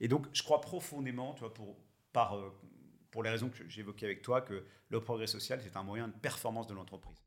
Et 0.00 0.08
donc, 0.08 0.26
je 0.32 0.42
crois 0.42 0.60
profondément, 0.60 1.34
tu 1.34 1.40
vois, 1.40 1.54
par, 2.12 2.36
pour 3.14 3.22
les 3.22 3.30
raisons 3.30 3.48
que 3.48 3.68
j'évoquais 3.68 4.06
avec 4.06 4.22
toi, 4.22 4.40
que 4.40 4.66
le 4.88 5.00
progrès 5.00 5.28
social, 5.28 5.60
c'est 5.62 5.76
un 5.76 5.84
moyen 5.84 6.08
de 6.08 6.12
performance 6.14 6.66
de 6.66 6.74
l'entreprise. 6.74 7.22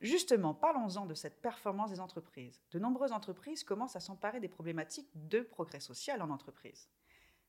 Justement, 0.00 0.54
parlons-en 0.54 1.06
de 1.06 1.14
cette 1.14 1.40
performance 1.40 1.92
des 1.92 2.00
entreprises. 2.00 2.60
De 2.72 2.80
nombreuses 2.80 3.12
entreprises 3.12 3.62
commencent 3.62 3.94
à 3.94 4.00
s'emparer 4.00 4.40
des 4.40 4.48
problématiques 4.48 5.08
de 5.14 5.38
progrès 5.42 5.78
social 5.78 6.20
en 6.20 6.30
entreprise. 6.30 6.88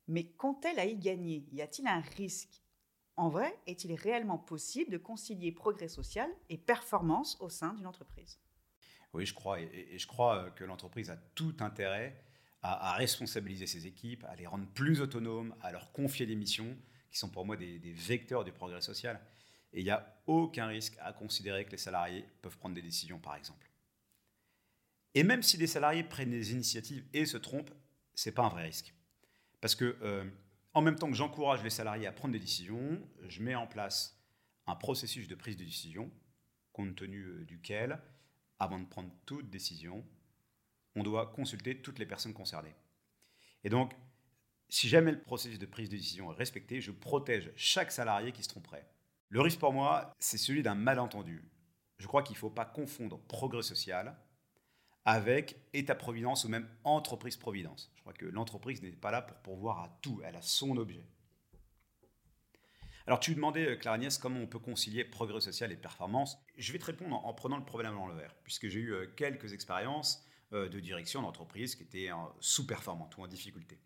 Mais 0.07 0.25
qu'ont-elles 0.25 0.77
à 0.77 0.85
y 0.85 0.95
gagner? 0.95 1.47
Y 1.51 1.63
a-t-il 1.63 1.87
un 1.87 2.01
risque? 2.01 2.61
En 3.15 3.29
vrai, 3.29 3.57
est-il 3.65 3.95
réellement 3.95 4.37
possible 4.37 4.91
de 4.91 4.99
concilier 4.99 5.51
progrès 5.51 5.87
social 5.87 6.29
et 6.49 6.57
performance 6.59 7.35
au 7.41 7.49
sein 7.49 7.73
d'une 7.73 7.87
entreprise? 7.87 8.39
Oui, 9.13 9.25
je 9.25 9.33
crois. 9.33 9.59
Et, 9.59 9.97
je 9.97 10.05
crois 10.05 10.51
que 10.51 10.63
l'entreprise 10.63 11.09
a 11.09 11.17
tout 11.33 11.55
intérêt 11.61 12.15
à, 12.61 12.93
responsabiliser 12.93 13.65
ses 13.65 13.87
équipes, 13.87 14.23
à 14.25 14.35
les 14.35 14.45
rendre 14.45 14.67
plus 14.67 15.01
autonomes, 15.01 15.55
à 15.61 15.71
leur 15.71 15.91
confier 15.93 16.27
des 16.27 16.35
missions 16.35 16.77
qui 17.09 17.17
sont 17.17 17.29
pour 17.29 17.45
moi 17.45 17.55
des, 17.57 17.79
vecteurs 17.93 18.43
du 18.43 18.51
progrès 18.51 18.81
social. 18.81 19.19
Et 19.73 19.81
il 19.81 19.83
n'y 19.83 19.91
a 19.91 20.21
aucun 20.27 20.67
risque 20.67 20.97
à 21.01 21.13
considérer 21.13 21.65
que 21.65 21.71
les 21.71 21.77
salariés 21.77 22.25
peuvent 22.41 22.57
prendre 22.57 22.75
des 22.75 22.81
décisions, 22.81 23.19
par 23.19 23.35
exemple. 23.35 23.69
Et 25.13 25.23
même 25.23 25.43
si 25.43 25.57
les 25.57 25.67
salariés 25.67 26.03
prennent 26.03 26.31
des 26.31 26.51
initiatives 26.51 27.05
et 27.13 27.25
se 27.25 27.37
trompent, 27.37 27.73
ce 28.13 28.29
n'est 28.29 28.33
pas 28.33 28.43
un 28.43 28.49
vrai 28.49 28.63
risque. 28.63 28.93
Parce 29.61 29.75
que, 29.75 29.97
euh, 30.01 30.29
en 30.73 30.81
même 30.81 30.95
temps 30.95 31.09
que 31.09 31.15
j'encourage 31.15 31.63
les 31.63 31.69
salariés 31.69 32.07
à 32.07 32.11
prendre 32.11 32.33
des 32.33 32.39
décisions, 32.39 33.01
je 33.27 33.41
mets 33.41 33.55
en 33.55 33.67
place 33.67 34.21
un 34.67 34.75
processus 34.75 35.27
de 35.27 35.35
prise 35.35 35.57
de 35.57 35.63
décision, 35.63 36.11
compte 36.71 36.95
tenu 36.95 37.23
euh, 37.23 37.45
duquel, 37.45 37.99
avant 38.59 38.79
de 38.79 38.85
prendre 38.85 39.09
toute 39.25 39.49
décision, 39.49 40.05
on 40.95 41.03
doit 41.03 41.27
consulter 41.27 41.81
toutes 41.81 41.99
les 41.99 42.05
personnes 42.05 42.33
concernées. 42.33 42.75
Et 43.63 43.69
donc, 43.69 43.93
si 44.69 44.89
jamais 44.89 45.11
le 45.11 45.21
processus 45.21 45.59
de 45.59 45.65
prise 45.65 45.89
de 45.89 45.95
décision 45.95 46.31
est 46.31 46.35
respecté, 46.35 46.81
je 46.81 46.91
protège 46.91 47.51
chaque 47.55 47.91
salarié 47.91 48.31
qui 48.31 48.43
se 48.43 48.49
tromperait. 48.49 48.87
Le 49.29 49.41
risque 49.41 49.59
pour 49.59 49.73
moi, 49.73 50.13
c'est 50.19 50.37
celui 50.37 50.63
d'un 50.63 50.75
malentendu. 50.75 51.43
Je 51.97 52.07
crois 52.07 52.23
qu'il 52.23 52.35
ne 52.35 52.39
faut 52.39 52.49
pas 52.49 52.65
confondre 52.65 53.19
progrès 53.27 53.63
social 53.63 54.15
avec 55.05 55.55
État-providence 55.73 56.43
ou 56.43 56.49
même 56.49 56.67
entreprise-providence. 56.83 57.91
Je 57.95 58.01
crois 58.01 58.13
que 58.13 58.25
l'entreprise 58.25 58.81
n'est 58.81 58.91
pas 58.91 59.11
là 59.11 59.21
pour 59.21 59.37
pourvoir 59.37 59.79
à 59.79 59.97
tout, 60.01 60.21
elle 60.23 60.35
a 60.35 60.41
son 60.41 60.75
objet. 60.77 61.07
Alors 63.07 63.21
tu 63.21 63.33
demandais, 63.33 63.69
euh, 63.69 63.75
Claire-Agnès, 63.77 64.17
comment 64.17 64.41
on 64.41 64.47
peut 64.47 64.59
concilier 64.59 65.05
progrès 65.05 65.39
social 65.39 65.71
et 65.71 65.77
performance. 65.77 66.37
Je 66.57 66.73
vais 66.73 66.79
te 66.79 66.85
répondre 66.85 67.25
en, 67.25 67.33
prenant 67.33 67.55
le 67.55 67.63
problème 67.63 67.93
dans 67.93 68.05
l'envers, 68.05 68.35
puisque 68.43 68.67
j'ai 68.67 68.81
eu 68.81 68.93
euh, 68.93 69.07
quelques 69.15 69.53
expériences 69.53 70.25
euh, 70.51 70.67
de 70.67 70.81
direction 70.81 71.21
d'entreprise 71.21 71.75
qui 71.75 71.83
étaient 71.83 72.09
sous-performantes 72.41 73.15
ou 73.15 73.21
en 73.23 73.27
difficulté. 73.27 73.79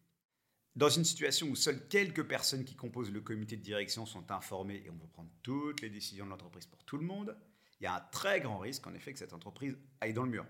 Dans 0.76 0.90
une 0.90 1.04
situation 1.04 1.48
où 1.48 1.56
seules 1.56 1.88
quelques 1.90 2.26
personnes 2.26 2.64
qui 2.64 2.76
composent 2.76 3.12
le 3.12 3.20
comité 3.20 3.58
de 3.58 3.62
direction 3.62 4.06
sont 4.06 4.32
informées 4.32 4.82
et 4.86 4.90
on 4.90 4.98
peut 4.98 5.08
prendre 5.08 5.30
toutes 5.44 5.82
les 5.82 5.90
décisions 5.90 6.26
de 6.26 6.30
l'entreprise 6.30 6.66
pour 6.66 6.84
tout 6.86 6.98
le 6.98 7.06
monde, 7.06 7.36
il 7.80 7.84
y 7.84 7.88
a 7.88 7.96
un 7.96 8.00
très 8.12 8.40
grand 8.40 8.58
risque 8.58 8.88
en 8.88 8.94
effet 8.94 9.12
que 9.12 9.20
cette 9.20 9.34
entreprise 9.34 9.78
aille 10.00 10.14
dans 10.14 10.24
le 10.24 10.30
mur. 10.30 10.46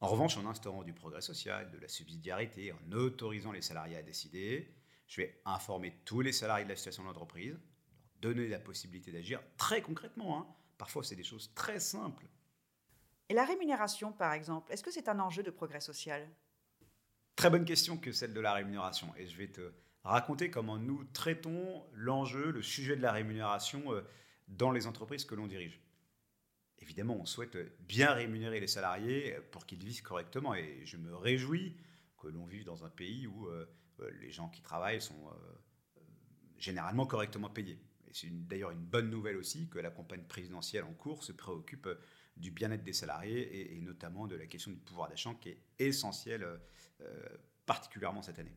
En 0.00 0.08
revanche, 0.08 0.36
en 0.36 0.46
instaurant 0.46 0.82
du 0.82 0.92
progrès 0.92 1.20
social, 1.20 1.70
de 1.70 1.78
la 1.78 1.88
subsidiarité, 1.88 2.72
en 2.72 2.92
autorisant 2.92 3.52
les 3.52 3.62
salariés 3.62 3.96
à 3.96 4.02
décider, 4.02 4.74
je 5.06 5.20
vais 5.20 5.40
informer 5.44 6.00
tous 6.04 6.20
les 6.20 6.32
salariés 6.32 6.64
de 6.64 6.70
la 6.70 6.76
situation 6.76 7.02
de 7.02 7.08
l'entreprise, 7.08 7.52
leur 7.52 8.34
donner 8.34 8.48
la 8.48 8.58
possibilité 8.58 9.12
d'agir 9.12 9.40
très 9.56 9.80
concrètement. 9.80 10.40
Hein. 10.40 10.46
Parfois, 10.76 11.04
c'est 11.04 11.16
des 11.16 11.24
choses 11.24 11.52
très 11.54 11.80
simples. 11.80 12.26
Et 13.28 13.34
la 13.34 13.44
rémunération, 13.44 14.12
par 14.12 14.32
exemple, 14.32 14.72
est-ce 14.72 14.82
que 14.82 14.90
c'est 14.90 15.08
un 15.08 15.18
enjeu 15.20 15.42
de 15.42 15.50
progrès 15.50 15.80
social? 15.80 16.28
Très 17.38 17.50
bonne 17.50 17.64
question 17.64 17.96
que 17.96 18.10
celle 18.10 18.34
de 18.34 18.40
la 18.40 18.52
rémunération. 18.52 19.14
Et 19.16 19.28
je 19.28 19.36
vais 19.36 19.46
te 19.46 19.72
raconter 20.02 20.50
comment 20.50 20.76
nous 20.76 21.04
traitons 21.12 21.84
l'enjeu, 21.94 22.50
le 22.50 22.62
sujet 22.62 22.96
de 22.96 23.00
la 23.00 23.12
rémunération 23.12 23.94
euh, 23.94 24.00
dans 24.48 24.72
les 24.72 24.88
entreprises 24.88 25.24
que 25.24 25.36
l'on 25.36 25.46
dirige. 25.46 25.80
Évidemment, 26.80 27.16
on 27.16 27.26
souhaite 27.26 27.56
bien 27.86 28.10
rémunérer 28.10 28.58
les 28.58 28.66
salariés 28.66 29.36
pour 29.52 29.66
qu'ils 29.66 29.84
vivent 29.84 30.02
correctement. 30.02 30.56
Et 30.56 30.80
je 30.84 30.96
me 30.96 31.14
réjouis 31.14 31.76
que 32.16 32.26
l'on 32.26 32.44
vive 32.44 32.64
dans 32.64 32.84
un 32.84 32.90
pays 32.90 33.28
où 33.28 33.46
euh, 33.46 33.70
euh, 34.00 34.10
les 34.20 34.32
gens 34.32 34.48
qui 34.48 34.60
travaillent 34.60 35.00
sont 35.00 35.30
généralement 36.56 37.06
correctement 37.06 37.50
payés. 37.50 37.78
Et 38.08 38.14
c'est 38.14 38.30
d'ailleurs 38.48 38.72
une 38.72 38.84
bonne 38.84 39.10
nouvelle 39.10 39.36
aussi 39.36 39.68
que 39.68 39.78
la 39.78 39.90
campagne 39.90 40.24
présidentielle 40.24 40.82
en 40.82 40.92
cours 40.92 41.22
se 41.22 41.30
préoccupe 41.30 41.88
du 42.38 42.50
bien-être 42.50 42.84
des 42.84 42.92
salariés 42.92 43.74
et, 43.76 43.80
notamment 43.80 44.26
de 44.26 44.36
la 44.36 44.46
question 44.46 44.70
du 44.70 44.78
pouvoir 44.78 45.08
d'achat 45.08 45.34
qui 45.40 45.50
est 45.50 45.58
essentielle 45.78 46.46
euh, 47.00 47.28
particulièrement 47.66 48.22
cette 48.22 48.38
année. 48.38 48.56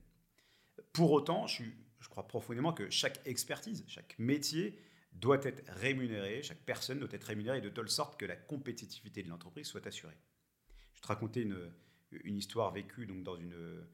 Pour 0.93 1.11
autant, 1.11 1.47
je, 1.47 1.63
crois 2.09 2.27
profondément 2.27 2.73
que 2.73 2.89
chaque 2.89 3.25
expertise, 3.25 3.83
chaque 3.87 4.17
métier 4.19 4.77
doit 5.13 5.43
être 5.43 5.63
rémunéré, 5.73 6.41
chaque 6.43 6.61
personne 6.65 6.99
doit 6.99 7.09
être 7.11 7.25
rémunérée 7.25 7.61
de 7.61 7.69
telle 7.69 7.89
sorte 7.89 8.19
que 8.19 8.25
la 8.25 8.35
compétitivité 8.35 9.23
de 9.23 9.29
l'entreprise 9.29 9.67
soit 9.67 9.85
assurée. 9.85 10.17
Je 10.93 10.99
vais 10.99 11.01
te 11.01 11.07
raconter 11.07 11.41
une, 11.41 12.37
histoire 12.37 12.71
vécue 12.71 13.05
donc, 13.05 13.23
dans 13.23 13.35
une, 13.35 13.85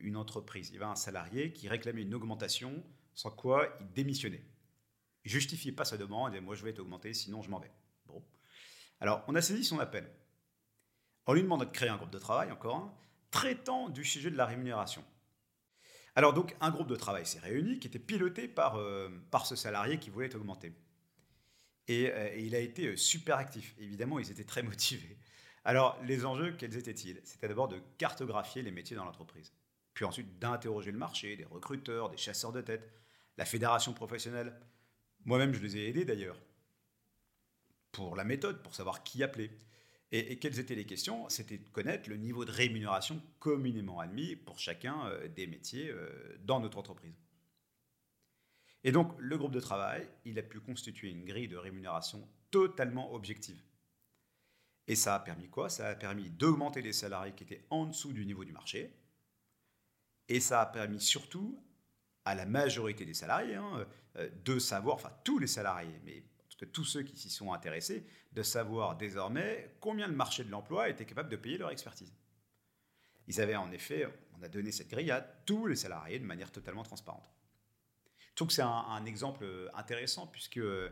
une 0.00 0.16
entreprise. 0.16 0.70
Il 0.70 0.74
y 0.74 0.76
avait 0.76 0.86
un 0.86 0.96
salarié 0.96 1.52
qui 1.52 1.68
réclamait 1.68 2.02
une 2.02 2.14
augmentation, 2.14 2.82
sans 3.14 3.30
quoi 3.30 3.76
il 3.80 3.92
démissionnait. 3.92 4.44
Il 5.24 5.30
justifiait 5.30 5.72
pas 5.72 5.84
sa 5.84 5.96
demande, 5.96 6.34
et 6.34 6.40
moi 6.40 6.54
je 6.54 6.62
vais 6.62 6.70
être 6.70 6.78
augmenté, 6.78 7.12
sinon 7.14 7.42
je 7.42 7.50
m'en 7.50 7.58
vais. 7.58 7.72
Bon. 8.06 8.22
Alors, 9.00 9.24
on 9.28 9.34
a 9.34 9.42
saisi 9.42 9.64
son 9.64 9.78
appel. 9.78 10.10
On 11.26 11.32
lui 11.32 11.42
demande 11.42 11.60
de 11.60 11.70
créer 11.70 11.88
un 11.88 11.96
groupe 11.96 12.10
de 12.10 12.18
travail, 12.18 12.50
encore 12.52 12.76
un, 12.76 12.94
traitant 13.30 13.88
du 13.88 14.04
sujet 14.04 14.30
de 14.30 14.36
la 14.36 14.46
rémunération. 14.46 15.04
Alors 16.14 16.32
donc, 16.32 16.56
un 16.60 16.70
groupe 16.70 16.88
de 16.88 16.96
travail 16.96 17.26
s'est 17.26 17.40
réuni 17.40 17.78
qui 17.78 17.88
était 17.88 17.98
piloté 17.98 18.48
par, 18.48 18.76
euh, 18.76 19.10
par 19.30 19.44
ce 19.44 19.54
salarié 19.56 19.98
qui 19.98 20.08
voulait 20.08 20.26
être 20.26 20.36
augmenté. 20.36 20.72
Et, 21.88 22.10
euh, 22.10 22.30
et, 22.34 22.44
il 22.44 22.54
a 22.54 22.60
été 22.60 22.86
euh, 22.86 22.96
super 22.96 23.36
actif. 23.36 23.74
Évidemment, 23.78 24.18
ils 24.18 24.30
étaient 24.30 24.44
très 24.44 24.62
motivés. 24.62 25.18
Alors, 25.64 25.98
les 26.04 26.24
enjeux, 26.24 26.52
quels 26.52 26.76
étaient-ils? 26.76 27.20
C'était 27.24 27.48
d'abord 27.48 27.68
de 27.68 27.80
cartographier 27.98 28.62
les 28.62 28.70
métiers 28.70 28.96
dans 28.96 29.04
l'entreprise. 29.04 29.52
Puis 29.92 30.04
ensuite 30.04 30.38
d'interroger 30.38 30.92
le 30.92 30.98
marché, 30.98 31.36
des 31.36 31.44
recruteurs, 31.44 32.08
des 32.08 32.16
chasseurs 32.16 32.52
de 32.52 32.60
tête, 32.60 32.90
la 33.36 33.44
fédération 33.44 33.92
professionnelle. 33.92 34.58
Moi-même, 35.24 35.52
je 35.52 35.60
les 35.60 35.76
ai 35.76 35.88
aidés 35.88 36.04
d'ailleurs. 36.04 36.40
Pour 37.96 38.14
la 38.14 38.24
méthode, 38.24 38.62
pour 38.62 38.74
savoir 38.74 39.02
qui 39.02 39.22
appeler. 39.22 39.50
Et, 40.12 40.38
quelles 40.38 40.58
étaient 40.58 40.74
les 40.74 40.84
questions? 40.84 41.30
C'était 41.30 41.56
de 41.56 41.66
connaître 41.70 42.10
le 42.10 42.18
niveau 42.18 42.44
de 42.44 42.50
rémunération 42.50 43.22
communément 43.38 44.00
admis 44.00 44.36
pour 44.36 44.58
chacun 44.58 45.06
euh, 45.06 45.28
des 45.28 45.46
métiers 45.46 45.88
euh, 45.88 46.36
dans 46.44 46.60
notre 46.60 46.76
entreprise. 46.76 47.16
Et 48.84 48.92
donc, 48.92 49.14
le 49.18 49.38
groupe 49.38 49.52
de 49.52 49.60
travail, 49.60 50.06
il 50.26 50.38
a 50.38 50.42
pu 50.42 50.60
constituer 50.60 51.08
une 51.08 51.24
grille 51.24 51.48
de 51.48 51.56
rémunération 51.56 52.28
totalement 52.50 53.14
objective. 53.14 53.62
Et 54.88 54.94
ça 54.94 55.14
a 55.14 55.20
permis 55.20 55.48
quoi? 55.48 55.70
Ça 55.70 55.88
a 55.88 55.94
permis 55.94 56.28
d'augmenter 56.28 56.82
les 56.82 56.92
salariés 56.92 57.32
qui 57.34 57.44
étaient 57.44 57.64
en 57.70 57.86
dessous 57.86 58.12
du 58.12 58.26
niveau 58.26 58.44
du 58.44 58.52
marché. 58.52 58.94
Et 60.28 60.40
ça 60.40 60.60
a 60.60 60.66
permis 60.66 61.00
surtout 61.00 61.58
à 62.26 62.34
la 62.34 62.44
majorité 62.44 63.06
des 63.06 63.14
salariés 63.14 63.54
hein, 63.54 63.86
euh, 64.16 64.28
de 64.44 64.58
savoir, 64.58 64.96
enfin 64.96 65.12
tous 65.24 65.38
les 65.38 65.46
salariés, 65.46 65.98
mais 66.04 66.22
que 66.56 66.64
tous 66.64 66.84
ceux 66.84 67.02
qui 67.02 67.16
s'y 67.16 67.30
sont 67.30 67.52
intéressés, 67.52 68.06
de 68.32 68.42
savoir 68.42 68.96
désormais 68.96 69.76
combien 69.80 70.06
le 70.06 70.14
marché 70.14 70.44
de 70.44 70.50
l'emploi 70.50 70.88
était 70.88 71.04
capable 71.04 71.28
de 71.28 71.36
payer 71.36 71.58
leur 71.58 71.70
expertise. 71.70 72.12
Ils 73.28 73.40
avaient 73.40 73.56
en 73.56 73.70
effet, 73.72 74.06
on 74.38 74.42
a 74.42 74.48
donné 74.48 74.72
cette 74.72 74.88
grille 74.88 75.10
à 75.10 75.20
tous 75.20 75.66
les 75.66 75.76
salariés 75.76 76.18
de 76.18 76.24
manière 76.24 76.52
totalement 76.52 76.82
transparente. 76.82 77.30
Je 78.18 78.34
trouve 78.34 78.48
que 78.48 78.54
c'est 78.54 78.62
un, 78.62 79.04
exemple 79.06 79.46
intéressant 79.74 80.26
puisque 80.26 80.58
euh, 80.58 80.90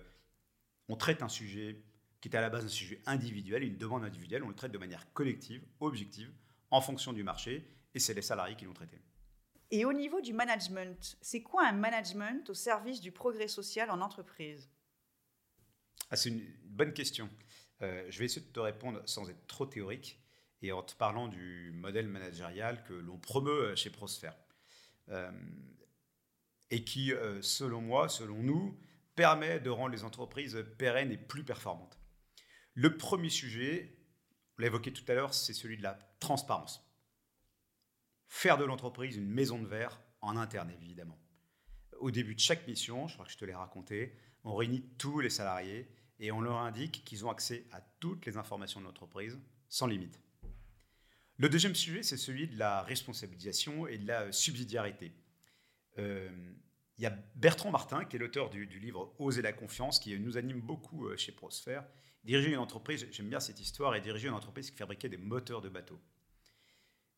on 0.89 0.97
traite 0.97 1.23
un 1.23 1.29
sujet 1.29 1.83
qui 2.21 2.29
est 2.29 2.37
à 2.37 2.41
la 2.41 2.49
base 2.49 2.65
un 2.65 2.69
sujet 2.69 3.03
individuel, 3.05 3.63
une 3.63 3.77
demande 3.77 4.03
individuelle, 4.03 4.43
on 4.43 4.49
le 4.49 4.55
traite 4.55 4.73
de 4.73 4.79
manière 4.79 5.13
collective, 5.13 5.63
objective, 5.81 6.33
en 6.71 6.81
fonction 6.81 7.13
du 7.13 7.23
marché, 7.23 7.69
et 7.95 7.99
c'est 7.99 8.15
les 8.15 8.23
salariés 8.23 8.57
qui 8.57 8.65
l'ont 8.65 8.73
traité. 8.73 8.99
Et 9.71 9.85
au 9.85 9.93
niveau 9.93 10.21
du 10.23 10.33
management, 10.33 11.19
c'est 11.21 11.43
quoi 11.43 11.67
un 11.67 11.73
management 11.73 12.49
au 12.49 12.55
service 12.55 13.01
du 13.01 13.13
progrès 13.13 13.49
social 13.49 13.91
en 13.91 14.01
entreprise? 14.01 14.71
Ah, 16.11 16.17
c'est 16.17 16.29
une 16.29 16.45
bonne 16.65 16.93
question. 16.93 17.29
Euh, 17.83 18.07
je 18.09 18.19
vais 18.19 18.27
essayer 18.27 18.47
de 18.47 18.53
te 18.53 18.61
répondre 18.61 19.03
sans 19.05 19.29
être 19.29 19.47
trop 19.47 19.67
théorique 19.67 20.21
et 20.63 20.73
en 20.73 20.83
te 20.83 20.95
parlant 20.95 21.29
du 21.29 21.73
modèle 21.75 22.09
managérial 22.09 22.85
que 22.85 22.95
l'on 22.95 23.19
promeut 23.19 23.71
euh, 23.71 23.77
chez 23.77 23.91
Prosphère. 23.91 24.37
Euh, 25.09 25.31
et 26.71 26.83
qui, 26.83 27.13
selon 27.41 27.81
moi, 27.81 28.09
selon 28.09 28.43
nous, 28.43 28.77
permet 29.15 29.61
de 29.61 29.71
rendre 29.71 29.91
les 29.91 30.03
entreprises 30.03 30.65
pérennes 30.77 31.13
et 31.13 31.19
plus 31.19 31.45
performantes. 31.45 32.01
Le 32.73 32.97
premier 32.97 33.29
sujet, 33.29 33.97
on 34.57 34.63
l'a 34.63 34.69
évoqué 34.69 34.93
tout 34.93 35.05
à 35.07 35.15
l'heure, 35.15 35.35
c'est 35.35 35.53
celui 35.53 35.77
de 35.77 35.83
la 35.83 35.97
transparence. 36.19 36.85
Faire 38.29 38.59
de 38.59 38.65
l'entreprise 38.65 39.17
une 39.17 39.29
maison 39.29 39.61
de 39.61 39.67
verre 39.67 40.01
en 40.21 40.37
interne, 40.37 40.71
évidemment. 40.71 41.21
Au 42.01 42.11
début 42.11 42.35
de 42.35 42.41
chaque 42.41 42.67
mission, 42.67 43.07
je 43.07 43.15
crois 43.15 43.27
que 43.27 43.33
je 43.33 43.39
te 43.39 43.45
l'ai 43.45 43.55
raconté, 43.55 44.17
on 44.45 44.55
réunit 44.55 44.83
tous 44.99 45.21
les 45.21 45.31
salariés 45.31 45.89
et 46.21 46.31
on 46.31 46.41
leur 46.41 46.59
indique 46.59 47.05
qu'ils 47.05 47.25
ont 47.27 47.31
accès 47.31 47.67
à 47.73 47.81
toutes 48.01 48.27
les 48.27 48.37
informations 48.37 48.81
de 48.81 48.87
l'entreprise 48.87 49.39
sans 49.69 49.87
limite. 49.87 50.21
Le 51.37 51.49
deuxième 51.49 51.75
sujet, 51.75 52.03
c'est 52.03 52.17
celui 52.17 52.47
de 52.47 52.57
la 52.59 52.83
responsabilisation 52.83 53.87
et 53.87 53.99
de 53.99 54.07
la 54.07 54.31
subsidiarité. 54.31 55.13
Euh, 55.99 56.31
il 56.97 57.03
y 57.03 57.07
a 57.07 57.19
Bertrand 57.35 57.73
Martin, 57.73 58.05
qui 58.05 58.17
est 58.17 58.19
l'auteur 58.21 58.51
du, 58.51 58.67
livre 58.67 59.13
Oser 59.19 59.43
la 59.43 59.53
confiance, 59.53 59.99
qui 59.99 60.17
nous 60.21 60.37
anime 60.37 60.61
beaucoup 60.61 61.09
euh, 61.09 61.17
chez 61.17 61.33
Prosphère. 61.33 61.85
Diriger 62.23 62.51
une 62.51 62.59
entreprise, 62.59 63.09
j'aime 63.11 63.29
bien 63.29 63.41
cette 63.41 63.61
histoire, 63.61 63.97
et 63.97 64.01
diriger 64.01 64.29
une 64.29 64.35
entreprise 64.35 64.71
qui 64.71 64.77
fabriquait 64.77 65.09
des 65.09 65.17
moteurs 65.17 65.61
de 65.61 65.69
bateaux. 65.69 66.01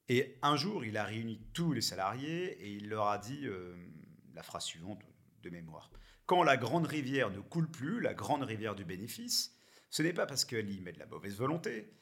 Et 0.09 0.39
un 0.41 0.57
jour, 0.57 0.85
il 0.85 0.97
a 0.97 1.05
réuni 1.05 1.39
tous 1.53 1.73
les 1.73 1.81
salariés 1.81 2.53
et 2.63 2.73
il 2.73 2.89
leur 2.89 3.09
a 3.09 3.19
dit 3.19 3.47
euh, 3.47 3.77
la 4.35 4.43
phrase 4.43 4.65
suivante 4.65 5.01
de 5.43 5.51
mémoire 5.51 5.91
quand 6.27 6.43
la 6.43 6.57
grande 6.57 6.87
rivière 6.87 7.31
ne 7.31 7.41
coule 7.41 7.71
plus, 7.71 8.01
la 8.01 8.13
grande 8.13 8.43
rivière 8.43 8.75
du 8.75 8.85
bénéfice, 8.85 9.57
ce 9.91 10.03
n'est 10.03 10.13
pas 10.13 10.27
parce 10.27 10.45
qu'elle 10.45 10.71
y 10.71 10.81
met 10.81 10.93
de 10.93 10.99
la 10.99 11.07
mauvaise 11.07 11.37
volonté, 11.37 11.93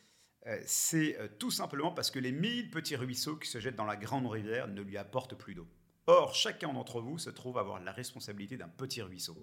euh, 0.47 0.61
c'est 0.67 1.19
euh, 1.19 1.29
tout 1.39 1.51
simplement 1.51 1.93
parce 1.93 2.11
que 2.11 2.19
les 2.19 2.33
mille 2.33 2.71
petits 2.71 2.97
ruisseaux 2.97 3.37
qui 3.37 3.49
se 3.49 3.61
jettent 3.61 3.77
dans 3.77 3.85
la 3.85 3.97
grande 3.97 4.27
rivière 4.27 4.67
ne 4.69 4.83
lui 4.83 4.97
apportent 4.97 5.37
plus 5.37 5.55
d'eau. 5.55 5.69
Or, 6.07 6.35
chacun 6.35 6.73
d'entre 6.73 7.01
vous 7.01 7.19
se 7.19 7.31
trouve 7.31 7.59
avoir 7.59 7.81
la 7.81 7.93
responsabilité 7.93 8.57
d'un 8.57 8.69
petit 8.69 9.01
ruisseau. 9.01 9.37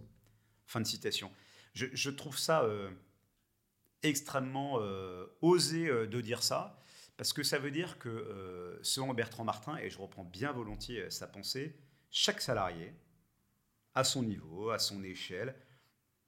Fin 0.66 0.82
de 0.82 0.88
citation. 0.88 1.32
Je, 1.74 2.10
trouve 2.10 2.38
ça 2.38 2.64
euh, 2.64 2.92
extrêmement 4.04 4.80
osé 5.42 5.88
de 5.88 6.22
dire 6.22 6.44
ça, 6.44 6.78
parce 7.18 7.34
que 7.34 7.44
ça 7.44 7.58
veut 7.58 7.72
dire 7.72 7.98
que, 7.98 8.80
selon 8.84 9.14
Bertrand 9.14 9.46
Martin, 9.46 9.78
et 9.78 9.90
je 9.90 9.98
reprends 9.98 10.26
bien 10.26 10.52
volontiers 10.52 11.10
sa 11.10 11.28
pensée, 11.28 11.80
chaque 12.12 12.42
salarié, 12.42 12.94
à 13.96 14.04
son 14.04 14.24
niveau, 14.24 14.70
à 14.70 14.80
son 14.80 15.04
échelle, 15.04 15.56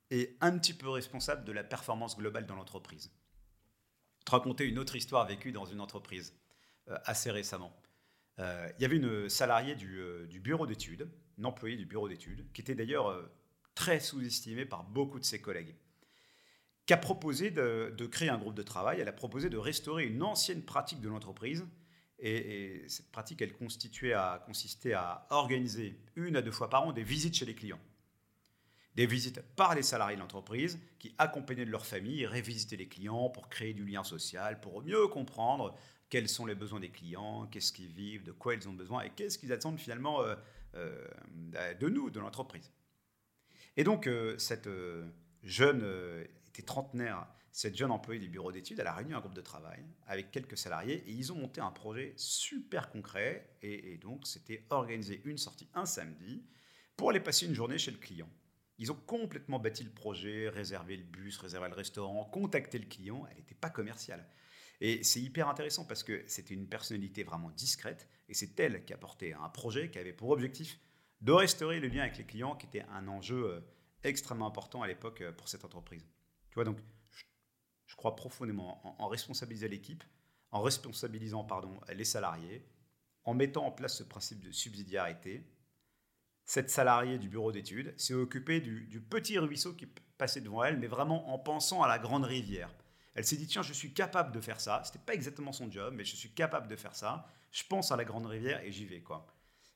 est 0.10 0.38
un 0.42 0.58
petit 0.58 0.74
peu 0.74 0.90
responsable 0.90 1.44
de 1.46 1.52
la 1.52 1.64
performance 1.64 2.18
globale 2.18 2.46
dans 2.46 2.56
l'entreprise. 2.56 3.12
Je 4.20 4.26
te 4.26 4.32
raconter 4.32 4.66
une 4.66 4.80
autre 4.80 4.96
histoire 4.96 5.26
vécue 5.28 5.52
dans 5.52 5.66
une 5.66 5.82
entreprise 5.82 6.34
euh, 6.90 6.98
assez 7.06 7.32
récemment. 7.32 7.76
Euh, 8.40 8.70
il 8.78 8.82
y 8.82 8.86
avait 8.86 8.98
une 8.98 9.30
salariée 9.30 9.76
du, 9.76 10.00
euh, 10.00 10.28
bureau 10.42 10.66
d'études, 10.66 11.10
une 11.38 11.46
employée 11.46 11.78
du 11.78 11.86
bureau 11.86 12.08
d'études, 12.08 12.52
qui 12.54 12.62
était 12.62 12.76
d'ailleurs 12.76 13.30
très 13.76 14.00
sous-estimée 14.00 14.66
par 14.66 14.84
beaucoup 14.84 15.20
de 15.20 15.26
ses 15.26 15.42
collègues, 15.42 15.76
qui 16.86 16.94
a 16.94 16.98
proposé 16.98 17.52
de, 17.52 18.08
créer 18.12 18.30
un 18.30 18.38
groupe 18.38 18.56
de 18.56 18.64
travail. 18.64 19.00
Elle 19.00 19.08
a 19.08 19.14
proposé 19.14 19.50
de 19.50 19.58
restaurer 19.58 20.06
une 20.06 20.22
ancienne 20.22 20.64
pratique 20.64 21.02
de 21.02 21.10
l'entreprise. 21.10 21.66
Et, 22.20 22.84
cette 22.88 23.12
pratique, 23.12 23.42
elle 23.42 23.54
consistait 23.54 24.14
à 24.94 25.28
organiser 25.30 25.98
une 26.16 26.36
à 26.36 26.42
deux 26.42 26.52
fois 26.52 26.70
par 26.70 26.84
an 26.88 26.94
des 26.94 27.04
visites 27.04 27.36
chez 27.36 27.46
les 27.46 27.56
clients 27.56 27.80
des 28.96 29.06
visites 29.06 29.42
par 29.56 29.76
les 29.76 29.84
salariés 29.84 30.16
de 30.16 30.22
l'entreprise 30.22 30.80
qui, 31.00 31.14
accompagnés 31.18 31.66
de 31.66 31.72
leur 31.72 31.86
famille, 31.86 32.26
révisitaient 32.26 32.76
les 32.76 32.88
clients 32.88 33.30
pour 33.30 33.50
créer 33.50 33.74
du 33.74 33.86
lien 33.86 34.04
social, 34.04 34.60
pour 34.62 34.84
mieux 34.84 35.08
comprendre 35.08 35.76
quels 36.10 36.30
sont 36.30 36.46
les 36.46 36.56
besoins 36.56 36.80
des 36.80 36.90
clients, 36.90 37.48
qu'est-ce 37.48 37.74
qu'ils 37.74 37.92
vivent, 37.92 38.24
de 38.24 38.32
quoi 38.32 38.54
ils 38.54 38.70
ont 38.70 38.74
besoin 38.74 39.02
et 39.02 39.10
qu'est-ce 39.10 39.40
qu'ils 39.40 39.52
attendent 39.52 39.80
finalement 39.80 40.22
euh, 40.22 40.36
euh, 40.76 41.74
de 41.80 41.90
nous, 41.90 42.12
de 42.12 42.20
l'entreprise. 42.20 42.72
Et 43.78 43.84
donc, 43.84 44.06
euh, 44.06 44.38
cette 44.38 44.70
jeune, 45.42 45.84
était 46.50 46.62
trentenaire, 46.62 47.26
cette 47.54 47.78
jeune 47.78 47.92
employée 47.92 48.20
du 48.20 48.30
bureau 48.30 48.52
d'études, 48.52 48.80
elle 48.80 48.88
a 48.88 48.94
réuni 48.94 49.14
un 49.14 49.20
groupe 49.20 49.36
de 49.36 49.42
travail 49.42 49.86
avec 50.08 50.32
quelques 50.32 50.58
salariés 50.58 51.04
et 51.08 51.12
ils 51.12 51.32
ont 51.32 51.36
monté 51.36 51.62
un 51.62 51.72
projet 51.72 52.14
super 52.18 52.90
concret. 52.90 53.56
Et, 53.62 53.94
et 53.94 53.98
donc, 53.98 54.28
c'était 54.28 54.66
organiser 54.72 55.22
une 55.24 55.38
sortie 55.38 55.70
un 55.76 55.86
samedi 55.86 56.44
pour 56.98 57.12
aller 57.12 57.20
passer 57.20 57.46
une 57.46 57.54
journée 57.54 57.78
chez 57.78 57.92
le 57.92 57.98
client. 57.98 58.30
Ils 58.80 58.92
ont 58.92 59.00
complètement 59.06 59.60
bâti 59.60 59.84
le 59.84 59.92
projet, 59.92 60.50
réservé 60.50 60.98
le 60.98 61.04
bus, 61.04 61.38
réservé 61.38 61.70
le 61.70 61.76
restaurant, 61.76 62.26
contacté 62.26 62.80
le 62.80 62.88
client. 62.88 63.26
Elle 63.30 63.38
n'était 63.38 63.56
pas 63.56 63.70
commerciale. 63.70 64.28
Et 64.82 65.04
c'est 65.04 65.22
hyper 65.22 65.48
intéressant 65.48 65.86
parce 65.86 66.02
que 66.02 66.24
c'était 66.28 66.56
une 66.56 66.68
personnalité 66.68 67.24
vraiment 67.24 67.52
discrète 67.52 68.10
et 68.28 68.34
c'est 68.34 68.60
elle 68.60 68.84
qui 68.84 68.94
a 68.94 68.98
porté 68.98 69.34
un 69.34 69.50
projet 69.50 69.92
qui 69.92 70.00
avait 70.00 70.12
pour 70.12 70.32
objectif 70.32 70.80
de 71.22 71.32
restaurer 71.32 71.80
le 71.80 71.88
lien 71.88 72.02
avec 72.02 72.18
les 72.18 72.26
clients, 72.26 72.56
qui 72.56 72.66
était 72.66 72.84
un 72.92 73.08
enjeu 73.08 73.46
euh, 73.46 73.62
extrêmement 74.04 74.48
important 74.48 74.82
à 74.82 74.88
l'époque 74.88 75.22
euh, 75.22 75.32
pour 75.32 75.48
cette 75.48 75.64
entreprise. 75.64 76.04
Tu 76.50 76.56
vois, 76.56 76.66
donc, 76.66 76.80
je 77.94 77.96
crois 77.96 78.16
profondément 78.16 78.82
en, 79.00 79.08
responsabiliser 79.08 79.68
l'équipe, 79.68 80.04
en 80.50 80.64
responsabilisant 80.64 81.44
pardon, 81.44 81.80
les 81.94 82.06
salariés, 82.06 82.68
en 83.24 83.36
mettant 83.36 83.68
en 83.68 83.72
place 83.72 83.98
ce 83.98 84.04
principe 84.04 84.42
de 84.42 84.52
subsidiarité, 84.52 85.48
cette 86.44 86.72
salariée 86.72 87.20
du 87.20 87.30
bureau 87.30 87.52
d'études 87.52 87.94
s'est 88.00 88.16
occupée 88.16 88.62
du, 88.62 89.00
petit 89.00 89.38
ruisseau 89.38 89.74
qui 89.74 89.86
passait 90.18 90.42
devant 90.42 90.64
elle, 90.64 90.80
mais 90.80 90.88
vraiment 90.88 91.32
en 91.36 91.38
pensant 91.38 91.84
à 91.84 91.88
la 91.88 92.00
grande 92.00 92.26
rivière. 92.26 92.74
Elle 93.14 93.26
s'est 93.26 93.38
dit 93.38 93.46
tiens, 93.46 93.62
je 93.62 93.74
suis 93.74 93.94
capable 93.94 94.32
de 94.32 94.42
faire 94.42 94.60
ça. 94.60 94.82
C'était 94.84 94.98
pas 94.98 95.14
exactement 95.14 95.52
son 95.52 95.72
job, 95.72 95.94
mais 95.96 96.04
je 96.04 96.16
suis 96.16 96.34
capable 96.34 96.68
de 96.68 96.76
faire 96.76 96.96
ça. 96.96 97.28
Je 97.52 97.64
pense 97.64 97.92
à 97.92 97.96
la 97.96 98.06
grande 98.06 98.26
rivière 98.26 98.60
et 98.64 98.72
j'y 98.72 98.86
vais 98.86 99.02
quoi. 99.02 99.28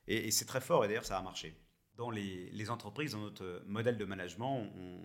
Et, 0.08 0.32
c'est 0.32 0.46
très 0.46 0.60
fort 0.60 0.84
et 0.84 0.88
d'ailleurs 0.88 1.06
ça 1.06 1.18
a 1.18 1.22
marché. 1.22 1.56
Dans 1.98 2.10
les, 2.10 2.70
entreprises, 2.70 3.12
dans 3.12 3.18
notre 3.18 3.60
modèle 3.66 3.98
de 3.98 4.04
management, 4.04 4.70
on, 4.76 5.00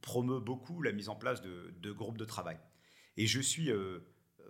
promeut 0.00 0.40
beaucoup 0.40 0.80
la 0.80 0.92
mise 0.92 1.10
en 1.10 1.16
place 1.16 1.42
de, 1.42 1.92
groupes 1.92 2.16
de 2.16 2.24
travail. 2.24 2.56
Et 3.18 3.26
je 3.26 3.40
suis 3.40 3.70
euh, 3.70 3.98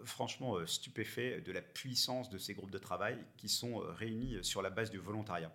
franchement 0.04 0.56
euh, 0.56 0.66
stupéfait 0.66 1.40
de 1.40 1.50
la 1.50 1.62
puissance 1.62 2.30
de 2.30 2.38
ces 2.38 2.54
groupes 2.54 2.70
de 2.70 2.78
travail 2.78 3.18
qui 3.36 3.48
sont 3.48 3.80
euh, 3.80 3.90
réunis 3.90 4.36
sur 4.42 4.62
la 4.62 4.70
base 4.70 4.90
du 4.90 4.98
volontariat. 4.98 5.52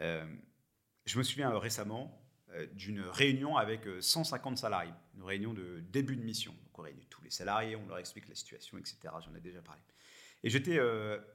Je 0.00 1.18
me 1.18 1.22
souviens 1.24 1.58
récemment 1.58 2.22
d'une 2.72 3.00
réunion 3.00 3.56
avec 3.56 3.82
150 4.00 4.56
salariés, 4.56 4.94
une 5.16 5.24
réunion 5.24 5.52
de 5.52 5.80
début 5.90 6.16
de 6.16 6.22
mission. 6.22 6.52
Donc 6.52 6.78
on 6.78 6.82
réunit 6.82 7.06
tous 7.10 7.22
les 7.22 7.30
salariés, 7.30 7.76
on 7.76 7.86
leur 7.86 7.98
explique 7.98 8.28
la 8.28 8.36
situation, 8.36 8.78
etc. 8.78 8.98
J'en 9.26 9.34
ai 9.34 9.40
déjà 9.40 9.60
parlé. 9.60 9.82
Et 10.44 10.50
j'étais 10.50 10.78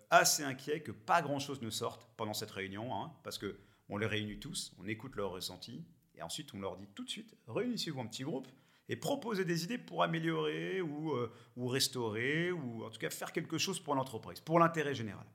assez 0.10 0.44
inquiet 0.44 0.82
que 0.82 0.94
pas 0.94 1.22
grand-chose 1.22 1.62
ne 1.62 1.70
sorte 1.70 2.08
pendant 2.16 2.34
cette 2.34 2.52
réunion, 2.52 2.96
hein, 2.96 3.14
parce 3.24 3.38
que 3.38 3.60
on 3.94 3.98
les 3.98 4.06
réunit 4.06 4.40
tous, 4.40 4.74
on 4.80 4.88
écoute 4.88 5.16
leurs 5.16 5.32
ressentis, 5.32 5.84
et 6.16 6.22
ensuite 6.22 6.54
on 6.54 6.60
leur 6.60 6.78
dit 6.78 6.88
tout 6.94 7.04
de 7.04 7.10
suite, 7.10 7.36
réunissez-vous 7.48 8.00
en 8.00 8.08
petit 8.08 8.24
groupe 8.24 8.48
et 8.90 8.96
proposez 8.96 9.46
des 9.46 9.64
idées 9.64 9.78
pour 9.78 10.04
améliorer 10.04 10.82
ou, 10.82 11.16
ou 11.56 11.68
restaurer, 11.68 12.52
ou 12.52 12.84
en 12.84 12.90
tout 12.90 13.00
cas 13.00 13.10
faire 13.10 13.32
quelque 13.32 13.58
chose 13.58 13.80
pour 13.80 13.96
l'entreprise, 13.96 14.42
pour 14.42 14.60
l'intérêt 14.60 14.94
général. 14.94 15.26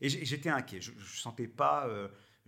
Et 0.00 0.08
j'étais 0.08 0.48
inquiet, 0.48 0.80
je 0.80 0.92
ne 0.92 1.00
sentais 1.00 1.46
pas 1.46 1.88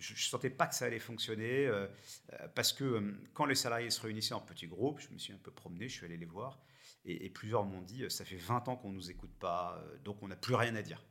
ne 0.08 0.16
sentais 0.16 0.50
pas 0.50 0.66
que 0.66 0.74
ça 0.74 0.86
allait 0.86 0.98
fonctionner 0.98 1.66
euh, 1.66 1.86
euh, 2.32 2.48
parce 2.54 2.72
que 2.72 2.84
euh, 2.84 3.12
quand 3.34 3.46
les 3.46 3.54
salariés 3.54 3.90
se 3.90 4.00
réunissaient 4.00 4.34
en 4.34 4.40
petits 4.40 4.66
groupes, 4.66 5.00
je 5.00 5.10
me 5.10 5.18
suis 5.18 5.32
un 5.32 5.38
peu 5.38 5.50
promené, 5.50 5.88
je 5.88 5.94
suis 5.94 6.06
allé 6.06 6.16
les 6.16 6.26
voir 6.26 6.60
et, 7.04 7.30
plusieurs 7.30 7.64
m'ont 7.64 7.80
dit 7.80 8.04
ça 8.10 8.24
fait 8.24 8.36
20 8.36 8.68
ans 8.68 8.76
qu'on 8.76 8.90
ne 8.90 8.96
nous 8.96 9.10
écoute 9.10 9.34
pas, 9.38 9.82
donc 10.04 10.22
on 10.22 10.28
n'a 10.28 10.36
plus 10.36 10.54
rien 10.54 10.74
à 10.74 10.82
dire. 10.82 11.02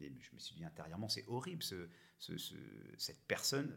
Et 0.00 0.10
je 0.18 0.34
me 0.34 0.38
suis 0.38 0.54
dit 0.54 0.64
intérieurement 0.64 1.08
c'est 1.08 1.24
horrible, 1.28 1.62
ce, 1.62 1.88
cette 2.98 3.26
personne 3.26 3.72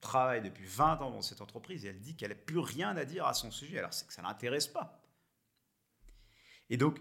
travaille 0.00 0.42
depuis 0.42 0.66
20 0.66 1.00
ans 1.00 1.10
dans 1.10 1.22
cette 1.22 1.40
entreprise 1.40 1.84
et 1.84 1.88
elle 1.88 2.00
dit 2.00 2.16
qu'elle 2.16 2.30
n'a 2.30 2.36
plus 2.36 2.58
rien 2.58 2.96
à 2.96 3.04
dire 3.04 3.26
à 3.26 3.34
son 3.34 3.50
sujet, 3.50 3.78
alors 3.78 3.92
c'est 3.92 4.06
que 4.06 4.12
ça 4.12 4.22
ne 4.22 4.26
l'intéresse 4.26 4.66
pas. 4.66 5.02
Et 6.68 6.76
donc 6.76 7.00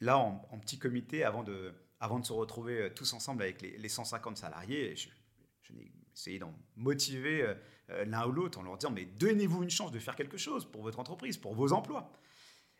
là, 0.00 0.18
en, 0.18 0.58
petit 0.58 0.78
comité, 0.78 1.24
avant 1.24 1.42
de, 1.42 1.72
avant 2.00 2.18
de 2.18 2.24
se 2.24 2.32
retrouver 2.32 2.92
tous 2.94 3.12
ensemble 3.12 3.42
avec 3.42 3.62
les, 3.62 3.76
les 3.76 3.88
150 3.88 4.36
salariés, 4.36 4.96
je, 4.96 5.08
essayer 6.14 6.38
d'en 6.38 6.54
motiver 6.76 7.42
euh, 7.42 7.54
euh, 7.90 8.04
l'un 8.04 8.26
ou 8.26 8.32
l'autre 8.32 8.58
en 8.58 8.62
leur 8.62 8.76
disant 8.76 8.90
mais 8.90 9.04
donnez-vous 9.04 9.62
une 9.62 9.70
chance 9.70 9.92
de 9.92 9.98
faire 9.98 10.16
quelque 10.16 10.36
chose 10.36 10.70
pour 10.70 10.82
votre 10.82 10.98
entreprise, 10.98 11.36
pour 11.36 11.54
vos 11.54 11.72
emplois. 11.72 12.12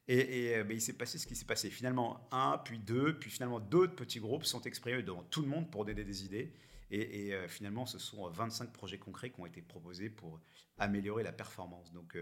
Et, 0.08 0.56
euh, 0.56 0.64
ben, 0.64 0.76
il 0.76 0.80
s'est 0.80 0.94
passé 0.94 1.18
ce 1.18 1.26
qui 1.26 1.36
s'est 1.36 1.44
passé. 1.44 1.70
Finalement, 1.70 2.28
un, 2.32 2.58
puis 2.58 2.78
deux, 2.78 3.18
puis 3.18 3.30
finalement 3.30 3.60
d'autres 3.60 3.94
petits 3.94 4.18
groupes 4.18 4.44
sont 4.44 4.62
exprimés 4.62 5.02
devant 5.02 5.22
tout 5.24 5.42
le 5.42 5.48
monde 5.48 5.70
pour 5.70 5.84
donner 5.84 6.04
des 6.04 6.24
idées. 6.24 6.52
Et, 6.92 7.32
finalement, 7.46 7.86
ce 7.86 8.00
sont 8.00 8.28
25 8.28 8.72
projets 8.72 8.98
concrets 8.98 9.30
qui 9.30 9.38
ont 9.38 9.46
été 9.46 9.62
proposés 9.62 10.10
pour 10.10 10.40
améliorer 10.76 11.22
la 11.22 11.30
performance. 11.30 11.92
Donc, 11.92 12.18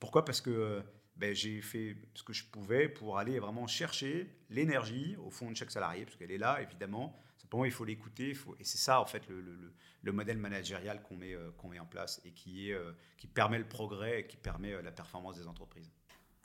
pourquoi? 0.00 0.24
Parce 0.24 0.40
que 0.40 0.82
ben, 1.16 1.34
j'ai 1.34 1.60
fait 1.60 1.94
ce 2.14 2.22
que 2.22 2.32
je 2.32 2.44
pouvais 2.46 2.88
pour 2.88 3.18
aller 3.18 3.38
vraiment 3.38 3.66
chercher 3.66 4.30
l'énergie 4.48 5.16
au 5.18 5.28
fond 5.28 5.50
de 5.50 5.56
chaque 5.56 5.70
salarié, 5.70 6.06
parce 6.06 6.16
qu'elle 6.16 6.30
est 6.30 6.38
là, 6.38 6.62
évidemment, 6.62 7.20
Simplement, 7.48 7.64
il 7.64 7.70
faut 7.70 7.84
l'écouter. 7.86 8.36
Et 8.60 8.64
c'est 8.64 8.76
ça, 8.76 9.00
en 9.00 9.06
fait, 9.06 9.22
le, 9.28 10.12
modèle 10.12 10.36
managérial 10.36 11.02
qu'on 11.02 11.16
met, 11.16 11.34
euh, 11.34 11.50
qu'on 11.52 11.68
met 11.68 11.78
en 11.78 11.86
place 11.86 12.20
et 12.24 12.32
qui, 12.32 12.68
est, 12.68 12.74
euh, 12.74 12.92
qui 13.16 13.26
permet 13.26 13.58
le 13.58 13.68
progrès 13.68 14.20
et 14.20 14.26
qui 14.26 14.36
permet 14.36 14.72
euh, 14.72 14.82
la 14.82 14.90
performance 14.90 15.36
des 15.36 15.46
entreprises. 15.46 15.90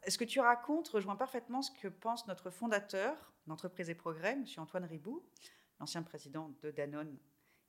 Ce 0.08 0.18
que 0.18 0.26
tu 0.26 0.40
racontes 0.40 0.90
rejoint 0.90 1.16
parfaitement 1.16 1.62
ce 1.62 1.72
que 1.72 1.88
pense 1.88 2.28
notre 2.28 2.50
fondateur 2.50 3.34
d'Entreprise 3.48 3.90
et 3.90 3.96
Progrès, 3.96 4.34
M. 4.34 4.46
Antoine 4.58 4.86
Ribou, 4.86 5.24
l'ancien 5.80 6.04
président 6.04 6.54
de 6.62 6.72
Danone, 6.72 7.18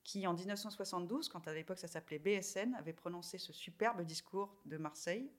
qui 0.03 0.27
en 0.27 0.35
1972, 0.35 1.29
quand 1.29 1.47
à 1.49 1.55
l'époque 1.55 1.79
ça 1.79 1.89
s'appelait 1.89 2.19
BSN, 2.19 2.75
avait 2.75 2.93
prononcé 2.93 3.39
ce 3.39 3.53
superbe 3.53 4.03
discours 4.03 4.61
de 4.67 4.77
Marseille 4.77 5.31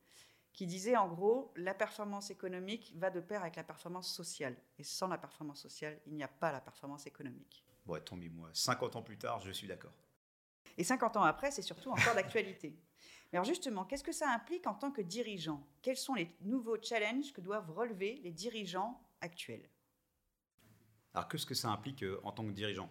qui 0.53 0.65
disait 0.65 0.95
en 0.95 1.10
gros 1.10 1.51
la 1.58 1.73
performance 1.73 2.31
économique 2.31 2.93
va 2.95 3.10
de 3.10 3.19
pair 3.19 3.41
avec 3.41 3.58
la 3.58 3.63
performance 3.63 4.12
sociale. 4.12 4.55
Et 4.79 4.84
sans 4.84 5.08
la 5.08 5.17
performance 5.17 5.62
sociale, 5.62 5.99
il 6.08 6.15
n'y 6.15 6.23
a 6.23 6.29
pas 6.29 6.51
la 6.51 6.62
performance 6.62 7.05
économique. 7.05 7.63
Bon, 7.86 8.01
tant 8.01 8.15
moi 8.15 8.49
50 8.53 8.95
ans 8.95 9.01
plus 9.01 9.17
tard, 9.17 9.41
je 9.41 9.51
suis 9.51 9.67
d'accord. 9.67 9.93
Et 10.77 10.84
50 10.84 11.17
ans 11.17 11.23
après, 11.23 11.51
c'est 11.51 11.62
surtout 11.62 11.91
encore 11.91 12.15
d'actualité. 12.15 12.75
Mais 13.31 13.38
alors 13.38 13.45
justement, 13.45 13.85
qu'est-ce 13.85 14.03
que 14.03 14.11
ça 14.11 14.29
implique 14.31 14.67
en 14.67 14.73
tant 14.73 14.91
que 14.91 15.01
dirigeant? 15.01 15.65
Quels 15.81 15.97
sont 15.97 16.13
les 16.13 16.35
nouveaux 16.41 16.81
challenges 16.81 17.33
que 17.33 17.41
doivent 17.41 17.71
relever 17.71 18.19
les 18.23 18.31
dirigeants 18.31 19.01
actuels? 19.21 19.69
Alors 21.13 21.27
qu'est-ce 21.27 21.45
que 21.45 21.55
ça 21.55 21.69
implique 21.69 22.03
euh, 22.03 22.19
en 22.23 22.31
tant 22.31 22.45
que 22.45 22.51
dirigeant? 22.51 22.89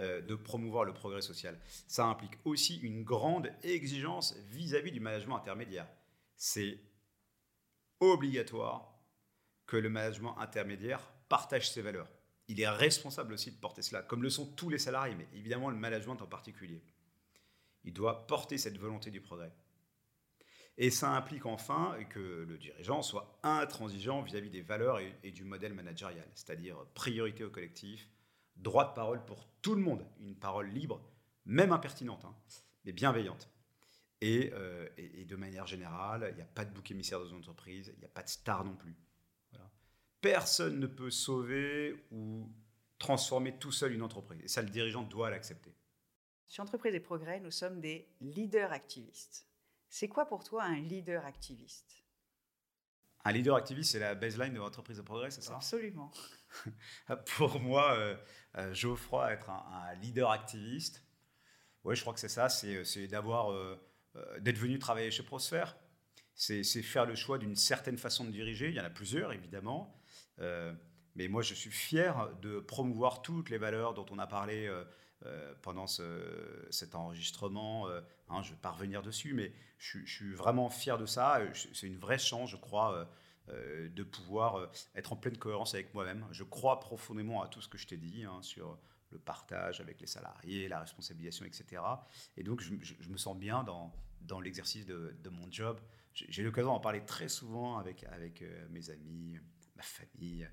Euh, 0.00 0.22
de 0.22 0.34
promouvoir 0.34 0.84
le 0.84 0.94
progrès 0.94 1.20
social 1.20 1.60
Ça 1.86 2.06
implique 2.06 2.38
aussi 2.46 2.78
une 2.78 3.04
grande 3.04 3.52
exigence 3.62 4.34
vis-à-vis 4.48 4.90
du 4.90 5.00
management 5.00 5.36
intermédiaire. 5.36 5.86
C'est 6.34 6.80
obligatoire 8.00 8.94
que 9.66 9.76
le 9.76 9.90
management 9.90 10.38
intermédiaire 10.38 11.12
partage 11.28 11.70
ses 11.70 11.82
valeurs 11.82 12.08
il 12.48 12.60
est 12.60 12.68
responsable 12.68 13.32
aussi 13.32 13.50
de 13.50 13.56
porter 13.56 13.82
cela, 13.82 14.02
comme 14.02 14.22
le 14.22 14.30
sont 14.30 14.46
tous 14.46 14.70
les 14.70 14.78
salariés, 14.78 15.14
mais 15.14 15.28
évidemment 15.34 15.70
le 15.70 15.76
management 15.76 16.20
en 16.22 16.26
particulier. 16.26 16.82
il 17.84 17.92
doit 17.92 18.26
porter 18.26 18.58
cette 18.58 18.78
volonté 18.78 19.10
du 19.10 19.20
progrès. 19.20 19.52
Et 20.78 20.90
ça 20.90 21.10
implique 21.12 21.46
enfin 21.46 21.96
que 22.10 22.44
le 22.46 22.58
dirigeant 22.58 23.02
soit 23.02 23.38
intransigeant 23.42 24.20
vis-à-vis 24.22 24.50
des 24.50 24.60
valeurs 24.60 24.98
et, 25.00 25.30
du 25.30 25.44
modèle 25.44 25.72
managérial, 25.72 26.26
c'est-à-dire 26.34 26.76
priorité 26.94 27.44
au 27.44 27.50
collectif, 27.50 28.10
droit 28.56 28.90
de 28.90 28.94
parole 28.94 29.24
pour 29.24 29.48
tout 29.62 29.74
le 29.74 29.80
monde, 29.80 30.04
une 30.20 30.36
parole 30.36 30.68
libre, 30.68 31.00
même 31.46 31.72
impertinente, 31.72 32.24
hein, 32.24 32.34
mais 32.84 32.92
bienveillante. 32.92 33.48
Euh, 34.24 34.88
et, 34.96 35.24
de 35.24 35.36
manière 35.36 35.66
générale, 35.66 36.28
il 36.30 36.36
n'y 36.36 36.42
a 36.42 36.46
pas 36.46 36.64
de 36.64 36.72
bouc 36.72 36.90
émissaire 36.90 37.20
dans 37.20 37.26
une 37.26 37.36
entreprise, 37.36 37.92
il 37.94 37.98
n'y 37.98 38.04
a 38.04 38.08
pas 38.08 38.22
de 38.22 38.28
star 38.28 38.64
non 38.64 38.74
plus. 38.74 38.96
Personne 40.20 40.80
ne 40.80 40.86
peut 40.86 41.10
sauver 41.10 41.94
ou 42.10 42.50
transformer 42.98 43.56
tout 43.58 43.70
seul 43.70 43.92
une 43.92 44.02
entreprise. 44.02 44.40
Et 44.42 44.48
ça, 44.48 44.62
le 44.62 44.70
dirigeant 44.70 45.02
doit 45.02 45.30
l'accepter. 45.30 45.74
Chez 46.48 46.62
Entreprise 46.62 46.94
et 46.94 47.00
Progrès, 47.00 47.38
nous 47.40 47.50
sommes 47.50 47.80
des 47.80 48.08
leaders 48.20 48.72
activistes. 48.72 49.46
C'est 49.88 50.08
quoi 50.08 50.26
pour 50.26 50.44
toi 50.44 50.64
un 50.64 50.80
leader 50.80 51.24
activiste? 51.24 52.06
Un 53.24 53.32
leader 53.32 53.56
activiste, 53.56 53.90
c'est 53.90 53.98
la 53.98 54.14
baseline 54.14 54.52
de 54.52 54.58
l'entreprise 54.58 54.98
de 54.98 55.02
progrès, 55.02 55.32
c'est 55.32 55.42
ça? 55.42 55.56
Absolument. 55.56 56.12
pour 57.36 57.58
moi, 57.58 57.96
euh, 57.96 58.16
euh, 58.56 58.72
Geoffroy, 58.72 59.32
être 59.32 59.50
un, 59.50 59.94
leader 59.96 60.30
activiste, 60.30 61.04
ouais, 61.82 61.96
je 61.96 62.02
crois 62.02 62.14
que 62.14 62.20
c'est 62.20 62.28
ça, 62.28 62.48
c'est 62.48 62.76
euh, 62.76 63.06
d'avoir, 63.08 63.52
d'être 64.40 64.58
venu 64.58 64.78
travailler 64.78 65.10
chez 65.10 65.24
Prosphère. 65.24 65.76
C'est 66.34 66.62
faire 66.82 67.04
le 67.04 67.16
choix 67.16 67.38
d'une 67.38 67.56
certaine 67.56 67.98
façon 67.98 68.24
de 68.24 68.30
diriger. 68.30 68.68
Il 68.68 68.76
y 68.76 68.80
en 68.80 68.84
a 68.84 68.90
plusieurs, 68.90 69.32
évidemment. 69.32 70.00
Mais 71.16 71.28
moi, 71.28 71.42
je 71.42 71.54
suis 71.54 71.70
fier 71.70 72.30
de 72.42 72.60
promouvoir 72.60 73.22
toutes 73.22 73.50
les 73.50 73.58
valeurs 73.58 73.94
dont 73.94 74.06
on 74.10 74.18
a 74.18 74.26
parlé 74.26 74.70
euh, 75.24 75.54
pendant 75.62 75.86
cet 75.86 76.94
enregistrement. 76.94 77.88
Euh, 77.88 78.02
hein, 78.28 78.42
je 78.42 78.50
vais 78.50 78.58
pas 78.58 78.70
revenir 78.70 79.02
dessus, 79.02 79.32
mais 79.32 79.50
je, 79.78 80.04
suis 80.04 80.34
vraiment 80.34 80.68
fier 80.68 80.98
de 80.98 81.06
ça. 81.06 81.40
C'est 81.72 81.86
une 81.86 81.96
vraie 81.96 82.18
chance, 82.18 82.50
je 82.50 82.56
crois, 82.56 83.08
euh, 83.48 83.88
de 83.88 84.02
pouvoir 84.02 84.70
être 84.94 85.14
en 85.14 85.16
pleine 85.16 85.38
cohérence 85.38 85.72
avec 85.74 85.94
moi-même. 85.94 86.26
Je 86.32 86.44
crois 86.44 86.80
profondément 86.80 87.42
à 87.42 87.48
tout 87.48 87.62
ce 87.62 87.68
que 87.68 87.78
je 87.78 87.86
t'ai 87.86 87.96
dit 87.96 88.24
hein, 88.24 88.42
sur 88.42 88.78
le 89.10 89.18
partage 89.18 89.80
avec 89.80 90.02
les 90.02 90.06
salariés, 90.06 90.68
la 90.68 90.80
responsabilisation, 90.80 91.46
etc. 91.46 91.82
Et 92.36 92.42
donc, 92.42 92.60
je, 92.60 92.74
me 93.08 93.16
sens 93.16 93.38
bien 93.38 93.64
dans, 93.64 94.40
l'exercice 94.40 94.84
de, 94.84 95.30
mon 95.30 95.50
job. 95.50 95.80
J'ai 96.12 96.42
l'occasion 96.42 96.72
d'en 96.72 96.80
parler 96.80 97.04
très 97.06 97.30
souvent 97.30 97.78
avec 97.78 98.04
mes 98.70 98.90
amis, 98.90 99.38
ma 99.76 99.82
famille. 99.82 100.46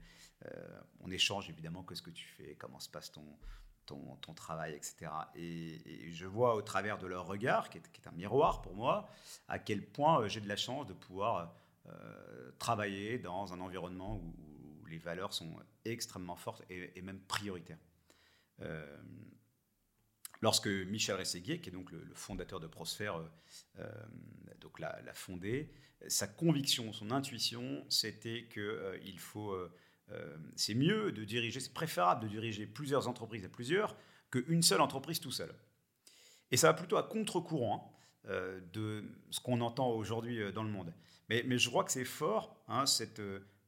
On 1.00 1.12
échange 1.12 1.50
évidemment 1.50 1.84
qu'est-ce 1.84 2.02
que 2.02 2.10
tu 2.10 2.28
fais, 2.28 2.56
comment 2.56 2.80
se 2.80 2.90
passe 2.90 3.12
ton, 3.12 3.24
ton, 3.86 4.34
travail, 4.34 4.74
etc. 4.74 5.12
Et, 5.36 6.12
je 6.12 6.26
vois 6.26 6.56
au 6.56 6.62
travers 6.62 6.98
de 6.98 7.08
leur 7.08 7.26
regard, 7.28 7.70
qui 7.70 7.78
est, 7.78 8.08
un 8.08 8.12
miroir 8.12 8.62
pour 8.62 8.76
moi, 8.76 9.10
à 9.48 9.60
quel 9.60 9.86
point 9.86 10.22
euh, 10.22 10.28
j'ai 10.28 10.42
de 10.42 10.48
la 10.48 10.56
chance 10.56 10.88
de 10.88 10.94
pouvoir 10.94 11.56
euh, 11.88 12.52
travailler 12.60 13.20
dans 13.20 13.54
un 13.54 13.60
environnement 13.60 14.18
où, 14.18 14.34
les 14.90 15.00
valeurs 15.00 15.34
sont 15.34 15.56
extrêmement 15.86 16.36
fortes 16.36 16.62
et, 16.70 17.02
même 17.02 17.20
prioritaires. 17.22 17.80
Euh, 18.62 18.86
lorsque 20.40 20.68
Michel 20.68 21.16
Rességuier, 21.16 21.60
qui 21.60 21.70
est 21.70 21.72
donc 21.72 21.92
le, 21.92 22.14
fondateur 22.14 22.60
de 22.60 22.68
Prosphère, 22.68 23.20
donc 24.60 24.78
l'a, 24.78 25.02
fondé, 25.16 25.72
sa 26.08 26.28
conviction, 26.28 26.94
son 26.94 27.10
intuition, 27.10 27.84
c'était 27.90 28.48
qu'il 28.54 29.20
faut 29.20 29.58
euh, 30.12 30.36
c'est 30.56 30.74
mieux 30.74 31.12
de 31.12 31.24
diriger, 31.24 31.60
c'est 31.60 31.74
préférable 31.74 32.24
de 32.24 32.28
diriger 32.28 32.66
plusieurs 32.66 33.08
entreprises 33.08 33.46
à 33.46 33.50
plusieurs 33.50 33.96
qu'une 34.32 34.62
seule 34.62 34.82
entreprise 34.82 35.20
tout 35.20 35.32
seul. 35.32 35.54
Et 36.52 36.58
ça 36.58 36.68
va 36.68 36.74
plutôt 36.74 36.98
à 36.98 37.04
contre-courant 37.04 37.96
hein, 38.26 38.30
euh, 38.30 38.60
de 38.74 39.04
ce 39.32 39.40
qu'on 39.40 39.62
entend 39.62 39.90
aujourd'hui 39.90 40.42
euh, 40.42 40.52
dans 40.52 40.64
le 40.64 40.70
monde. 40.70 40.94
Mais, 41.30 41.58
je 41.58 41.70
crois 41.70 41.84
que 41.84 41.92
c'est 41.92 42.06
fort, 42.06 42.64
hein, 42.68 42.86
cette 42.86 43.22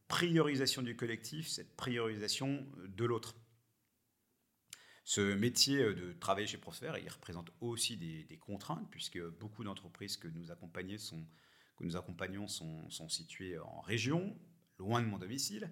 priorisation 0.08 0.82
du 0.82 0.96
collectif, 0.96 1.48
cette 1.48 1.76
priorisation 1.76 2.68
de 2.88 3.06
l'autre. 3.06 3.36
Ce 5.04 5.22
métier 5.22 5.78
de 5.94 6.14
travailler 6.14 6.48
chez 6.48 6.58
Prosper, 6.58 6.92
il 7.02 7.10
représente 7.10 7.52
aussi 7.62 7.98
des, 7.98 8.38
contraintes, 8.38 8.88
puisque 8.92 9.20
beaucoup 9.40 9.64
d'entreprises 9.64 10.18
que 10.18 10.28
nous, 10.28 10.52
accompagnons 10.52 12.48
sont 12.48 13.10
situées 13.10 13.58
en 13.58 13.82
région, 13.82 14.38
loin 14.78 15.02
de 15.02 15.08
mon 15.08 15.18
domicile, 15.18 15.72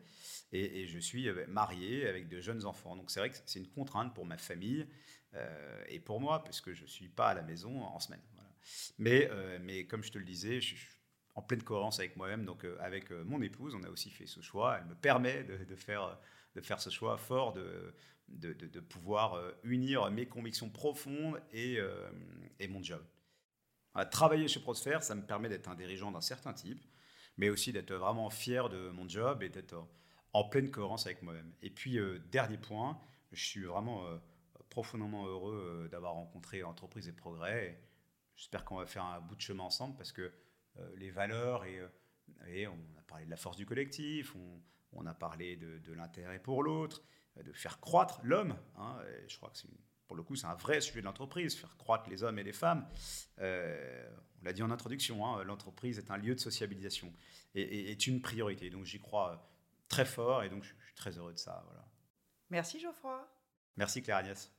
et, 0.52 0.88
je 0.88 1.00
suis 1.00 1.28
euh, 1.28 1.46
marié 1.48 2.08
avec 2.08 2.30
de 2.30 2.40
jeunes 2.40 2.66
enfants. 2.66 2.96
Donc 2.96 3.12
c'est 3.12 3.20
vrai 3.20 3.30
que 3.30 3.38
c'est 3.46 3.60
une 3.60 3.70
contrainte 3.70 4.14
pour 4.14 4.26
ma 4.26 4.38
famille 4.38 4.88
euh, 5.34 5.84
et 5.88 6.00
pour 6.00 6.22
moi, 6.22 6.44
puisque 6.44 6.74
je 6.74 6.84
ne 6.84 6.88
suis 6.88 7.10
pas 7.10 7.30
à 7.30 7.34
la 7.34 7.42
maison 7.42 7.82
en 7.82 8.00
semaine. 8.00 8.22
Mais, 8.98 9.28
euh, 9.32 9.60
mais 9.62 9.86
comme 9.88 10.04
je 10.04 10.12
te 10.12 10.18
le 10.18 10.24
disais, 10.24 10.62
je 10.62 10.76
suis 10.76 10.88
en 11.36 11.42
pleine 11.42 11.64
cohérence 11.64 12.00
avec 12.00 12.16
moi-même. 12.16 12.46
Donc 12.46 12.66
avec 12.80 13.10
mon 13.10 13.42
épouse, 13.42 13.74
on 13.76 13.84
a 13.84 13.90
aussi 13.90 14.12
fait 14.12 14.28
ce 14.28 14.42
choix. 14.42 14.78
Elle 14.80 14.86
me 14.86 14.96
permet 14.96 15.44
de, 15.44 15.76
faire, 15.76 16.20
de 16.54 16.62
faire 16.62 16.80
ce 16.80 16.92
choix 16.92 17.18
fort 17.18 17.54
de, 17.54 17.96
de, 18.28 18.80
pouvoir 18.80 19.42
unir 19.64 20.10
mes 20.12 20.28
convictions 20.28 20.70
profondes 20.70 21.42
et, 21.52 21.80
et 22.60 22.68
mon 22.68 22.84
job. 22.84 23.04
travailler 24.12 24.48
chez 24.48 24.60
Prosphère, 24.60 25.02
ça 25.02 25.16
me 25.16 25.26
permet 25.26 25.50
d'être 25.50 25.68
un 25.68 25.76
dirigeant 25.76 26.12
d'un 26.12 26.22
certain 26.22 26.54
type 26.54 26.80
mais 27.38 27.50
aussi 27.50 27.72
d'être 27.72 27.94
vraiment 27.94 28.30
fier 28.30 28.70
de 28.70 28.90
mon 28.90 29.08
job 29.08 29.44
et 29.44 29.50
d'être 29.50 29.76
en 30.34 30.44
pleine 30.44 30.70
cohérence 30.72 31.06
avec 31.06 31.22
moi-même. 31.22 31.54
Et 31.62 31.70
puis, 31.70 31.98
euh, 31.98 32.20
dernier 32.32 32.58
point, 32.58 33.00
je 33.32 33.44
suis 33.44 33.64
vraiment 33.64 34.06
euh, 34.08 34.18
profondément 34.70 35.26
heureux 35.26 35.84
euh, 35.84 35.88
d'avoir 35.88 36.14
rencontré 36.14 36.64
Entreprise 36.64 37.08
et 37.08 37.14
Progrès. 37.14 37.80
J'espère 38.36 38.66
qu'on 38.66 38.78
va 38.78 38.86
faire 38.86 39.06
un 39.06 39.22
bout 39.22 39.36
de 39.36 39.42
chemin 39.42 39.64
ensemble 39.64 39.96
parce 39.96 40.12
que 40.12 40.32
les 40.96 41.12
valeurs, 41.12 41.66
et, 41.66 42.68
on 42.68 42.80
a 42.98 43.02
parlé 43.04 43.26
de 43.26 43.30
la 43.30 43.38
force 43.38 43.58
du 43.58 43.66
collectif, 43.68 44.36
on, 44.92 45.06
a 45.06 45.14
parlé 45.14 45.56
de, 45.56 45.94
l'intérêt 45.94 46.40
pour 46.40 46.64
l'autre, 46.64 47.04
de 47.36 47.54
faire 47.54 47.80
croître 47.80 48.22
l'homme. 48.24 48.58
Hein, 48.78 48.98
je 49.28 49.38
crois 49.38 49.52
que 49.52 49.58
c'est 49.58 49.70
pour 50.14 50.18
le 50.20 50.24
coup, 50.24 50.36
c'est 50.36 50.46
un 50.46 50.54
vrai 50.54 50.80
sujet 50.80 51.00
de 51.00 51.06
l'entreprise, 51.06 51.56
faire 51.56 51.76
croître 51.76 52.08
les 52.08 52.22
hommes 52.22 52.38
et 52.38 52.44
les 52.44 52.54
femmes. 52.54 52.86
Euh, 53.40 54.08
on 54.40 54.46
l'a 54.46 54.54
dit 54.54 54.62
en 54.62 54.70
introduction, 54.70 55.26
hein, 55.26 55.44
l'entreprise 55.44 55.98
est 55.98 56.12
un 56.12 56.18
lieu 56.18 56.36
de 56.36 56.40
sociabilisation 56.40 57.12
et, 57.56 57.90
est 57.90 58.06
une 58.06 58.22
priorité. 58.22 58.70
Donc 58.70 58.86
j'y 58.86 59.00
crois 59.00 59.50
très 59.88 60.06
fort 60.06 60.44
et 60.44 60.50
donc 60.50 60.62
je 60.62 60.68
suis 60.68 60.94
très 60.96 61.18
heureux 61.18 61.34
de 61.34 61.40
ça. 61.40 61.64
Voilà. 61.66 61.84
Merci 62.52 62.80
Geoffroy. 62.80 63.28
Merci 63.76 64.04
Claire 64.04 64.18
Agnès. 64.18 64.52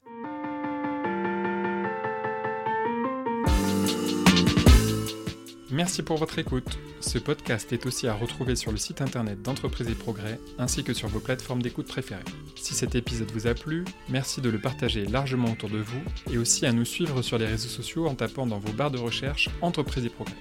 Merci 5.75 6.05
pour 6.05 6.19
votre 6.19 6.39
écoute. 6.39 6.79
Ce 7.01 7.19
podcast 7.19 7.73
est 7.73 7.85
aussi 7.85 8.07
à 8.07 8.15
retrouver 8.15 8.55
sur 8.55 8.71
le 8.71 8.77
site 8.77 9.01
internet 9.01 9.43
d'Entreprise 9.43 9.89
et 9.89 9.97
Progrès 9.97 10.39
ainsi 10.57 10.85
que 10.85 10.95
sur 10.95 11.09
vos 11.09 11.19
plateformes 11.19 11.63
d'écoute 11.63 11.89
préférées. 11.89 12.23
Si 12.55 12.75
cet 12.75 12.95
épisode 12.95 13.33
vous 13.33 13.49
a 13.49 13.55
plu, 13.55 13.85
merci 14.09 14.41
de 14.41 14.51
le 14.51 14.61
partager 14.61 15.05
largement 15.05 15.51
autour 15.51 15.71
de 15.71 15.79
vous 15.79 16.01
et 16.33 16.39
aussi 16.39 16.65
à 16.65 16.73
nous 16.73 16.85
suivre 16.85 17.23
sur 17.23 17.39
les 17.39 17.47
réseaux 17.47 17.69
sociaux 17.69 18.07
en 18.07 18.15
tapant 18.15 18.47
dans 18.47 18.61
vos 18.61 18.73
barres 18.73 18.93
de 18.93 18.99
recherche 18.99 19.51
Entreprise 19.63 20.07
et 20.07 20.11
Progrès. 20.11 20.37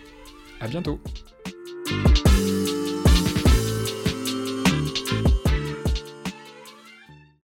À 0.61 0.67
bientôt! 0.67 0.99